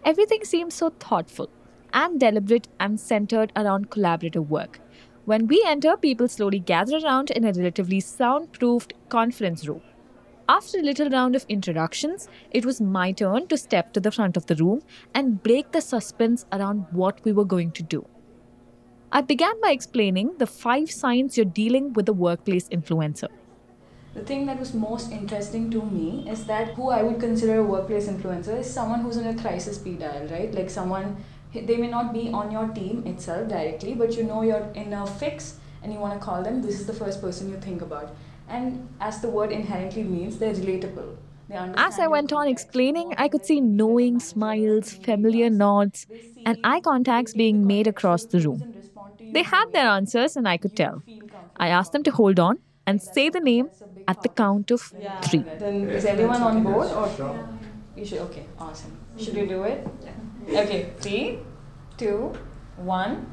Everything 0.03 0.43
seems 0.43 0.73
so 0.73 0.89
thoughtful 0.99 1.49
and 1.93 2.19
deliberate 2.19 2.67
and 2.81 2.99
centered 2.99 3.53
around 3.55 3.89
collaborative 3.89 4.49
work. 4.49 4.81
When 5.23 5.47
we 5.47 5.63
enter, 5.65 5.95
people 5.95 6.27
slowly 6.27 6.59
gather 6.59 6.97
around 6.97 7.31
in 7.31 7.45
a 7.45 7.53
relatively 7.53 8.01
soundproofed 8.01 8.91
conference 9.07 9.65
room. 9.65 9.81
After 10.49 10.77
a 10.77 10.81
little 10.81 11.09
round 11.09 11.37
of 11.37 11.45
introductions, 11.47 12.27
it 12.51 12.65
was 12.65 12.81
my 12.81 13.13
turn 13.13 13.47
to 13.47 13.57
step 13.57 13.93
to 13.93 14.01
the 14.01 14.11
front 14.11 14.35
of 14.35 14.45
the 14.47 14.55
room 14.55 14.81
and 15.13 15.41
break 15.41 15.71
the 15.71 15.79
suspense 15.79 16.45
around 16.51 16.85
what 16.91 17.23
we 17.23 17.31
were 17.31 17.45
going 17.45 17.71
to 17.71 17.83
do. 17.83 18.05
I 19.09 19.21
began 19.21 19.61
by 19.61 19.71
explaining 19.71 20.35
the 20.39 20.47
five 20.47 20.91
signs 20.91 21.37
you're 21.37 21.45
dealing 21.45 21.93
with 21.93 22.09
a 22.09 22.13
workplace 22.13 22.67
influencer. 22.67 23.29
The 24.15 24.21
thing 24.21 24.45
that 24.47 24.59
was 24.59 24.73
most 24.73 25.13
interesting 25.13 25.71
to 25.71 25.81
me 25.81 26.29
is 26.29 26.45
that 26.45 26.73
who 26.73 26.89
I 26.89 27.03
would 27.03 27.21
consider 27.21 27.59
a 27.59 27.63
workplace 27.63 28.07
influencer 28.07 28.59
is 28.59 28.69
someone 28.69 28.99
who's 28.99 29.15
in 29.15 29.27
a 29.27 29.41
crisis 29.41 29.77
speed 29.77 29.99
dial, 29.99 30.27
right? 30.27 30.53
Like 30.53 30.69
someone 30.69 31.23
they 31.53 31.77
may 31.77 31.87
not 31.87 32.13
be 32.13 32.29
on 32.29 32.51
your 32.51 32.67
team 32.67 33.07
itself 33.07 33.47
directly, 33.47 33.93
but 33.93 34.17
you 34.17 34.23
know 34.23 34.41
you're 34.41 34.67
in 34.75 34.91
a 34.91 35.07
fix 35.07 35.59
and 35.83 35.93
you 35.93 35.99
want 35.99 36.13
to 36.13 36.19
call 36.19 36.43
them. 36.43 36.61
This 36.61 36.79
is 36.79 36.87
the 36.87 36.93
first 36.93 37.21
person 37.21 37.49
you 37.49 37.57
think 37.57 37.81
about. 37.81 38.15
And 38.47 38.89
as 38.99 39.21
the 39.21 39.29
word 39.29 39.51
inherently 39.51 40.03
means, 40.03 40.37
they're 40.37 40.53
relatable. 40.53 41.15
They 41.49 41.55
as 41.55 41.99
I 41.99 42.07
went 42.07 42.31
on 42.33 42.47
explaining, 42.47 43.13
I 43.17 43.27
could 43.27 43.45
see 43.45 43.61
knowing 43.61 44.19
smiles, 44.19 44.91
familiar 44.91 45.49
nods, 45.49 46.07
and 46.45 46.57
eye 46.63 46.81
contacts 46.81 47.33
being 47.33 47.65
made 47.67 47.87
across 47.87 48.25
the 48.25 48.39
room. 48.39 48.65
They 49.31 49.43
had 49.43 49.65
their 49.73 49.87
answers, 49.87 50.35
and 50.35 50.47
I 50.47 50.57
could 50.57 50.75
tell. 50.75 51.03
I 51.57 51.67
asked 51.69 51.91
them 51.91 52.03
to 52.03 52.11
hold 52.11 52.39
on 52.39 52.59
and 52.85 53.01
say 53.01 53.29
the 53.29 53.39
name 53.39 53.69
at 54.07 54.21
the 54.21 54.29
count 54.29 54.71
of 54.71 54.93
three. 55.21 55.45
Then 55.57 55.89
is 55.89 56.05
everyone 56.05 56.41
on 56.41 56.63
board? 56.63 56.91
Or 56.91 57.09
you 57.95 58.05
should. 58.05 58.19
Okay, 58.19 58.45
awesome. 58.59 58.97
Should 59.17 59.35
we 59.35 59.45
do 59.45 59.63
it? 59.63 59.87
Okay, 60.49 60.89
three, 60.99 61.39
two, 61.97 62.33
one. 62.77 63.27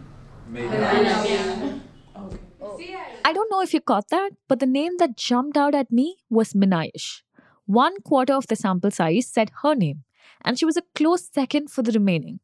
Oh. 2.62 2.78
I 3.24 3.32
don't 3.32 3.50
know 3.50 3.62
if 3.62 3.72
you 3.72 3.80
caught 3.80 4.08
that, 4.08 4.32
but 4.48 4.60
the 4.60 4.66
name 4.66 4.96
that 4.98 5.16
jumped 5.16 5.56
out 5.56 5.74
at 5.74 5.90
me 5.90 6.16
was 6.28 6.52
Minayish. 6.52 7.22
One 7.66 8.00
quarter 8.02 8.34
of 8.34 8.48
the 8.48 8.56
sample 8.56 8.90
size 8.90 9.26
said 9.26 9.50
her 9.62 9.74
name, 9.74 10.04
and 10.44 10.58
she 10.58 10.64
was 10.64 10.76
a 10.76 10.82
close 10.94 11.28
second 11.32 11.70
for 11.70 11.82
the 11.82 11.92
remaining. 11.92 12.40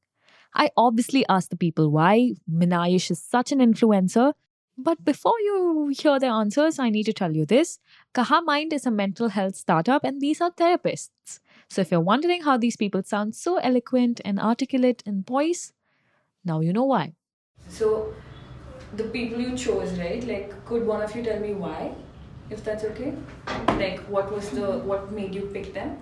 I 0.55 0.70
obviously 0.76 1.24
asked 1.29 1.50
the 1.50 1.57
people 1.57 1.90
why 1.90 2.35
Minayish 2.50 3.11
is 3.11 3.22
such 3.22 3.52
an 3.52 3.59
influencer, 3.59 4.33
but 4.79 5.05
before 5.05 5.38
you 5.40 5.92
hear 5.98 6.18
their 6.18 6.31
answers, 6.31 6.79
I 6.79 6.90
need 6.90 7.05
to 7.05 7.12
tell 7.12 7.35
you 7.35 7.46
this. 7.46 7.79
Kaha 8.14 8.44
Mind 8.44 8.72
is 8.72 8.87
a 8.87 8.90
mental 8.90 9.29
health 9.29 9.57
startup, 9.57 10.05
and 10.05 10.20
these 10.20 10.40
are 10.40 10.50
therapists. 10.50 11.40
So 11.68 11.81
if 11.81 11.90
you're 11.90 12.00
wondering 12.00 12.42
how 12.42 12.57
these 12.57 12.76
people 12.76 13.02
sound 13.02 13.35
so 13.35 13.57
eloquent 13.57 14.20
and 14.24 14.38
articulate 14.38 15.02
in 15.07 15.22
voice, 15.22 15.72
now 16.44 16.61
you 16.61 16.72
know 16.72 16.85
why. 16.85 17.14
So, 17.68 18.14
the 18.94 19.05
people 19.05 19.40
you 19.40 19.57
chose, 19.57 19.99
right? 19.99 20.25
Like, 20.27 20.64
could 20.64 20.87
one 20.87 21.03
of 21.03 21.14
you 21.14 21.22
tell 21.22 21.40
me 21.40 21.55
why, 21.55 21.92
if 22.51 22.64
that's 22.64 22.85
okay? 22.85 23.14
Like, 23.68 24.01
what 24.01 24.33
was 24.33 24.51
the 24.51 24.79
what 24.79 25.12
made 25.12 25.35
you 25.35 25.42
pick 25.53 25.75
them? 25.75 25.99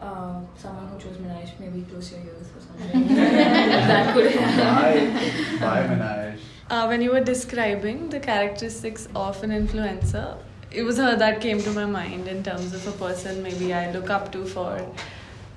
Uh, 0.00 0.40
someone 0.56 0.88
who 0.88 0.98
chose 0.98 1.16
Minayish, 1.18 1.58
maybe 1.60 1.82
close 1.90 2.10
your 2.12 2.20
ears 2.20 2.48
or 2.56 2.60
something. 2.60 3.14
that 3.16 4.14
could 4.14 4.30
happen. 4.32 5.14
Why, 5.60 5.66
why 5.66 5.94
Minayish? 5.94 6.40
Uh, 6.70 6.86
when 6.86 7.02
you 7.02 7.10
were 7.10 7.20
describing 7.20 8.08
the 8.08 8.20
characteristics 8.20 9.08
of 9.14 9.42
an 9.42 9.50
influencer, 9.50 10.38
it 10.70 10.84
was 10.84 10.98
her 10.98 11.16
that 11.16 11.40
came 11.40 11.60
to 11.60 11.70
my 11.72 11.84
mind 11.84 12.28
in 12.28 12.42
terms 12.44 12.72
of 12.72 12.86
a 12.86 12.92
person 12.92 13.42
maybe 13.42 13.74
I 13.74 13.90
look 13.90 14.08
up 14.08 14.30
to 14.32 14.44
for 14.44 14.86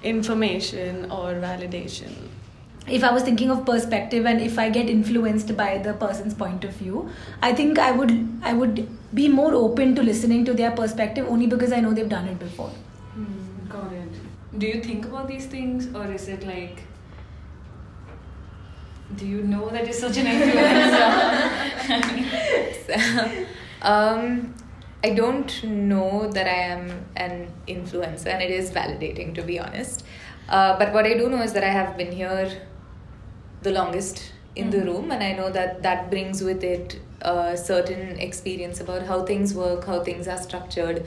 information 0.02 1.12
or 1.12 1.34
validation. 1.36 2.12
If 2.88 3.04
I 3.04 3.12
was 3.12 3.24
thinking 3.24 3.50
of 3.50 3.66
perspective 3.66 4.26
and 4.26 4.42
if 4.42 4.60
I 4.60 4.70
get 4.70 4.90
influenced 4.90 5.56
by 5.56 5.78
the 5.78 5.94
person's 5.94 6.34
point 6.34 6.66
of 6.66 6.72
view, 6.76 7.10
I 7.42 7.54
think 7.54 7.80
I 7.80 7.92
would 7.92 8.40
I 8.44 8.54
would 8.54 8.88
be 9.14 9.30
more 9.30 9.54
open 9.54 9.96
to 9.96 10.04
listening 10.04 10.44
to 10.46 10.54
their 10.54 10.72
perspective 10.72 11.28
only 11.30 11.48
because 11.48 11.72
I 11.72 11.80
know 11.80 11.94
they've 11.94 12.10
done 12.10 12.28
it 12.28 12.40
before. 12.40 12.72
Mm, 13.18 13.70
got 13.70 13.94
it. 13.94 14.60
Do 14.60 14.68
you 14.68 14.82
think 14.84 15.06
about 15.06 15.28
these 15.28 15.46
things 15.46 15.88
or 15.96 16.12
is 16.12 16.28
it 16.28 16.46
like 16.46 16.84
do 19.16 19.26
you 19.26 19.44
know 19.44 19.70
that 19.70 19.86
you're 19.86 19.94
such 19.94 20.18
an 20.18 20.26
influencer? 20.26 20.74
um, 23.82 24.54
I 25.04 25.10
don't 25.10 25.64
know 25.64 26.32
that 26.32 26.48
I 26.48 26.60
am 26.76 27.06
an 27.16 27.52
influencer, 27.68 28.28
and 28.28 28.42
it 28.42 28.52
is 28.52 28.72
validating 28.72 29.36
to 29.36 29.42
be 29.42 29.60
honest. 29.60 30.06
Uh, 30.48 30.78
but 30.78 30.94
what 30.94 31.06
I 31.06 31.14
do 31.16 31.30
know 31.30 31.42
is 31.42 31.54
that 31.54 31.64
I 31.64 31.70
have 31.70 31.98
been 31.98 32.12
here 32.12 32.62
the 33.64 33.72
longest 33.72 34.32
in 34.56 34.70
mm-hmm. 34.70 34.80
the 34.80 34.86
room, 34.86 35.12
and 35.12 35.24
I 35.24 35.34
know 35.34 35.50
that 35.50 35.82
that 35.84 36.10
brings 36.10 36.44
with 36.44 36.64
it 36.64 37.00
a 37.22 37.56
certain 37.58 38.20
experience 38.20 38.82
about 38.82 39.04
how 39.04 39.24
things 39.24 39.54
work, 39.54 39.86
how 39.86 40.04
things 40.04 40.28
are 40.28 40.38
structured. 40.38 41.06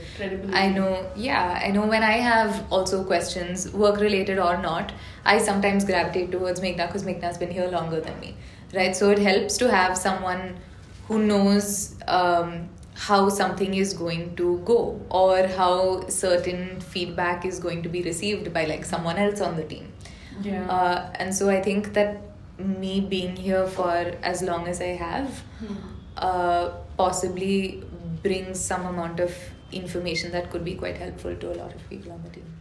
I 0.52 0.68
know, 0.70 1.08
yeah, 1.14 1.60
I 1.62 1.70
know 1.70 1.86
when 1.86 2.02
I 2.02 2.12
have 2.12 2.64
also 2.72 3.04
questions, 3.04 3.70
work 3.72 4.00
related 4.00 4.38
or 4.38 4.56
not, 4.56 4.92
I 5.24 5.38
sometimes 5.38 5.84
gravitate 5.84 6.32
towards 6.32 6.60
Meghna 6.60 6.86
because 6.86 7.04
Meghna's 7.04 7.38
been 7.38 7.50
here 7.50 7.68
longer 7.68 8.00
than 8.00 8.18
me, 8.18 8.34
right? 8.74 8.96
So 8.96 9.10
it 9.10 9.18
helps 9.18 9.58
to 9.58 9.70
have 9.70 9.96
someone 9.96 10.56
who 11.08 11.20
knows. 11.20 11.94
Um, 12.08 12.70
how 12.98 13.28
something 13.28 13.74
is 13.74 13.92
going 13.92 14.34
to 14.36 14.58
go 14.64 14.98
or 15.10 15.46
how 15.48 16.08
certain 16.08 16.80
feedback 16.80 17.44
is 17.44 17.60
going 17.60 17.82
to 17.82 17.90
be 17.90 18.02
received 18.02 18.54
by 18.54 18.64
like 18.64 18.86
someone 18.86 19.18
else 19.18 19.42
on 19.42 19.54
the 19.54 19.64
team 19.64 19.92
Yeah. 20.40 20.66
Uh, 20.66 21.12
and 21.16 21.34
so 21.34 21.50
I 21.50 21.60
think 21.60 21.92
that 21.92 22.20
me 22.58 23.00
being 23.00 23.36
here 23.36 23.66
for 23.66 23.90
as 24.22 24.42
long 24.42 24.66
as 24.68 24.80
I 24.80 24.94
have 24.96 25.42
uh, 26.16 26.70
possibly 26.96 27.82
brings 28.22 28.60
some 28.60 28.86
amount 28.86 29.20
of 29.20 29.34
information 29.72 30.32
that 30.32 30.50
could 30.50 30.64
be 30.64 30.74
quite 30.74 30.96
helpful 30.96 31.34
to 31.36 31.52
a 31.52 31.56
lot 31.56 31.74
of 31.74 31.88
people 31.88 32.12
on 32.12 32.22
the 32.22 32.30
team. 32.30 32.52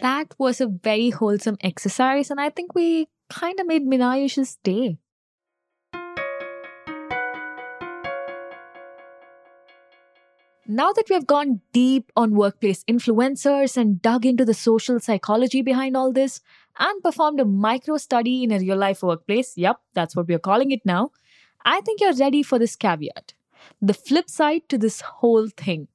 That 0.00 0.34
was 0.38 0.60
a 0.60 0.66
very 0.66 1.10
wholesome 1.10 1.58
exercise, 1.62 2.30
and 2.30 2.40
I 2.40 2.50
think 2.50 2.74
we 2.74 3.08
kind 3.28 3.60
of 3.60 3.66
made 3.66 3.86
Minayush's 3.86 4.56
day. 4.64 4.98
Now 10.72 10.92
that 10.92 11.08
we 11.10 11.14
have 11.14 11.26
gone 11.26 11.62
deep 11.72 12.12
on 12.14 12.36
workplace 12.36 12.84
influencers 12.84 13.76
and 13.76 14.00
dug 14.00 14.24
into 14.24 14.44
the 14.44 14.54
social 14.54 15.00
psychology 15.00 15.62
behind 15.62 15.96
all 15.96 16.12
this 16.12 16.42
and 16.78 17.02
performed 17.02 17.40
a 17.40 17.44
micro 17.44 17.96
study 17.96 18.44
in 18.44 18.52
a 18.52 18.58
real 18.60 18.76
life 18.76 19.02
workplace, 19.02 19.58
yep, 19.58 19.80
that's 19.94 20.14
what 20.14 20.28
we 20.28 20.34
are 20.34 20.38
calling 20.38 20.70
it 20.70 20.86
now, 20.86 21.10
I 21.64 21.80
think 21.80 22.00
you're 22.00 22.14
ready 22.14 22.44
for 22.44 22.56
this 22.56 22.76
caveat 22.76 23.34
the 23.82 23.94
flip 23.94 24.30
side 24.30 24.68
to 24.68 24.78
this 24.78 25.00
whole 25.00 25.48
thing. 25.48 25.88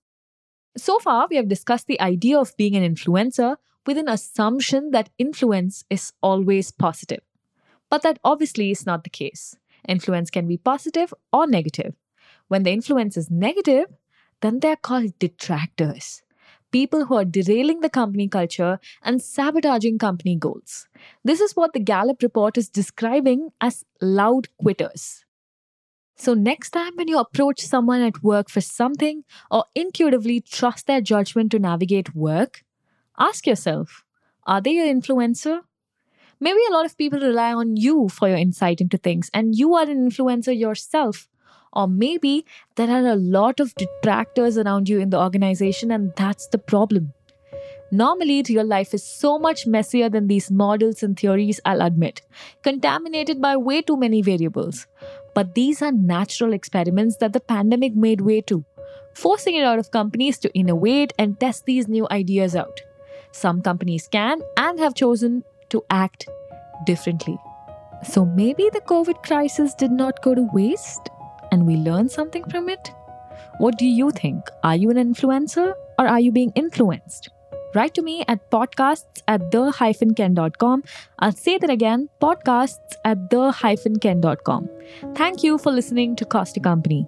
So 0.75 0.99
far, 0.99 1.27
we 1.29 1.37
have 1.37 1.47
discussed 1.47 1.87
the 1.87 2.01
idea 2.01 2.37
of 2.37 2.57
being 2.57 2.75
an 2.75 2.83
influencer 2.83 3.55
with 3.87 3.97
an 3.97 4.09
assumption 4.09 4.91
that 4.91 5.09
influence 5.17 5.85
is 5.89 6.11
always 6.21 6.71
positive. 6.71 7.21
But 7.89 8.01
that 8.03 8.19
obviously 8.25 8.71
is 8.71 8.85
not 8.85 9.05
the 9.05 9.09
case. 9.09 9.55
Influence 9.87 10.29
can 10.29 10.49
be 10.49 10.57
positive 10.57 11.13
or 11.31 11.47
negative. 11.47 11.95
When 12.49 12.63
the 12.63 12.71
influence 12.71 13.15
is 13.15 13.31
negative, 13.31 13.85
then 14.45 14.59
they're 14.59 14.75
called 14.75 15.17
detractors. 15.17 16.21
People 16.71 17.05
who 17.05 17.15
are 17.15 17.25
derailing 17.25 17.79
the 17.79 17.89
company 17.89 18.27
culture 18.27 18.79
and 19.01 19.21
sabotaging 19.21 19.97
company 19.97 20.35
goals. 20.35 20.87
This 21.23 21.39
is 21.39 21.55
what 21.55 21.73
the 21.73 21.79
Gallup 21.79 22.21
report 22.21 22.57
is 22.57 22.69
describing 22.69 23.49
as 23.59 23.85
loud 24.01 24.49
quitters. 24.57 25.25
So, 26.17 26.33
next 26.33 26.71
time 26.71 26.93
when 26.95 27.07
you 27.07 27.19
approach 27.19 27.59
someone 27.61 28.01
at 28.01 28.23
work 28.23 28.49
for 28.49 28.61
something 28.61 29.23
or 29.51 29.65
intuitively 29.73 30.41
trust 30.41 30.87
their 30.87 31.01
judgment 31.01 31.51
to 31.51 31.59
navigate 31.59 32.15
work, 32.15 32.63
ask 33.17 33.47
yourself 33.47 34.03
are 34.45 34.61
they 34.61 34.77
an 34.77 35.01
influencer? 35.01 35.61
Maybe 36.39 36.59
a 36.69 36.73
lot 36.73 36.85
of 36.85 36.97
people 36.97 37.19
rely 37.19 37.53
on 37.53 37.77
you 37.77 38.09
for 38.09 38.27
your 38.27 38.37
insight 38.37 38.79
into 38.79 38.97
things, 38.97 39.29
and 39.33 39.55
you 39.55 39.73
are 39.75 39.89
an 39.89 40.09
influencer 40.09 40.57
yourself. 40.57 41.27
Or 41.75 41.87
maybe 41.87 42.45
there 42.75 42.89
are 42.89 43.05
a 43.07 43.15
lot 43.15 43.59
of 43.59 43.75
detractors 43.75 44.57
around 44.57 44.87
you 44.87 44.99
in 44.99 45.09
the 45.09 45.19
organization, 45.19 45.91
and 45.91 46.13
that's 46.15 46.47
the 46.47 46.57
problem. 46.57 47.13
Normally, 47.91 48.43
real 48.49 48.65
life 48.65 48.93
is 48.93 49.03
so 49.03 49.37
much 49.37 49.67
messier 49.67 50.09
than 50.09 50.27
these 50.27 50.49
models 50.49 51.03
and 51.03 51.17
theories, 51.17 51.59
I'll 51.65 51.81
admit, 51.81 52.21
contaminated 52.63 53.41
by 53.41 53.57
way 53.57 53.81
too 53.81 53.95
many 53.95 54.21
variables. 54.21 54.87
But 55.35 55.53
these 55.53 55.81
are 55.81 55.91
natural 55.91 56.53
experiments 56.53 57.17
that 57.17 57.33
the 57.33 57.39
pandemic 57.39 57.95
made 57.95 58.21
way 58.21 58.41
to, 58.41 58.65
forcing 59.13 59.59
a 59.59 59.63
lot 59.63 59.79
of 59.79 59.91
companies 59.91 60.39
to 60.39 60.53
innovate 60.53 61.13
and 61.19 61.39
test 61.39 61.65
these 61.65 61.87
new 61.87 62.07
ideas 62.09 62.55
out. 62.55 62.81
Some 63.31 63.61
companies 63.61 64.07
can 64.07 64.41
and 64.57 64.79
have 64.79 64.95
chosen 64.95 65.43
to 65.69 65.83
act 65.89 66.27
differently. 66.85 67.37
So 68.03 68.25
maybe 68.25 68.69
the 68.71 68.81
COVID 68.81 69.23
crisis 69.23 69.73
did 69.73 69.91
not 69.91 70.21
go 70.21 70.35
to 70.35 70.49
waste 70.53 71.09
and 71.55 71.65
we 71.65 71.77
learn 71.87 72.09
something 72.09 72.43
from 72.53 72.69
it? 72.69 72.91
What 73.59 73.77
do 73.77 73.85
you 73.85 74.11
think? 74.11 74.51
Are 74.63 74.75
you 74.75 74.89
an 74.91 74.97
influencer 74.97 75.73
or 75.97 76.05
are 76.05 76.19
you 76.19 76.31
being 76.31 76.51
influenced? 76.63 77.29
Write 77.73 77.93
to 77.95 78.01
me 78.01 78.23
at 78.27 78.51
podcasts 78.51 79.23
at 79.29 79.49
the-ken.com. 79.51 80.83
I'll 81.19 81.31
say 81.31 81.57
that 81.57 81.69
again, 81.69 82.09
podcasts 82.21 83.01
at 83.05 83.29
the-ken.com. 83.29 84.69
Thank 85.15 85.43
you 85.43 85.57
for 85.57 85.71
listening 85.71 86.15
to 86.17 86.25
Cost 86.25 86.55
to 86.55 86.59
Company. 86.59 87.07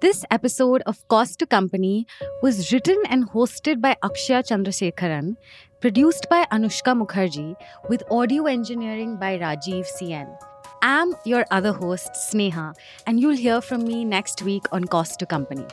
This 0.00 0.24
episode 0.30 0.82
of 0.86 1.06
Cost 1.08 1.40
to 1.40 1.46
Company 1.46 2.06
was 2.40 2.72
written 2.72 2.98
and 3.08 3.28
hosted 3.30 3.80
by 3.80 3.96
Akshaya 4.04 4.44
Chandrasekaran, 4.50 5.36
produced 5.80 6.26
by 6.28 6.44
Anushka 6.50 6.92
Mukherjee, 7.00 7.54
with 7.88 8.02
audio 8.10 8.46
engineering 8.46 9.16
by 9.16 9.38
Rajiv 9.38 9.86
CN. 9.86 10.36
I'm 10.82 11.14
your 11.24 11.44
other 11.52 11.72
host, 11.72 12.10
Sneha, 12.14 12.74
and 13.06 13.20
you'll 13.20 13.36
hear 13.36 13.60
from 13.60 13.84
me 13.84 14.04
next 14.04 14.42
week 14.42 14.64
on 14.72 14.84
Cost 14.84 15.20
to 15.20 15.26
Company. 15.26 15.66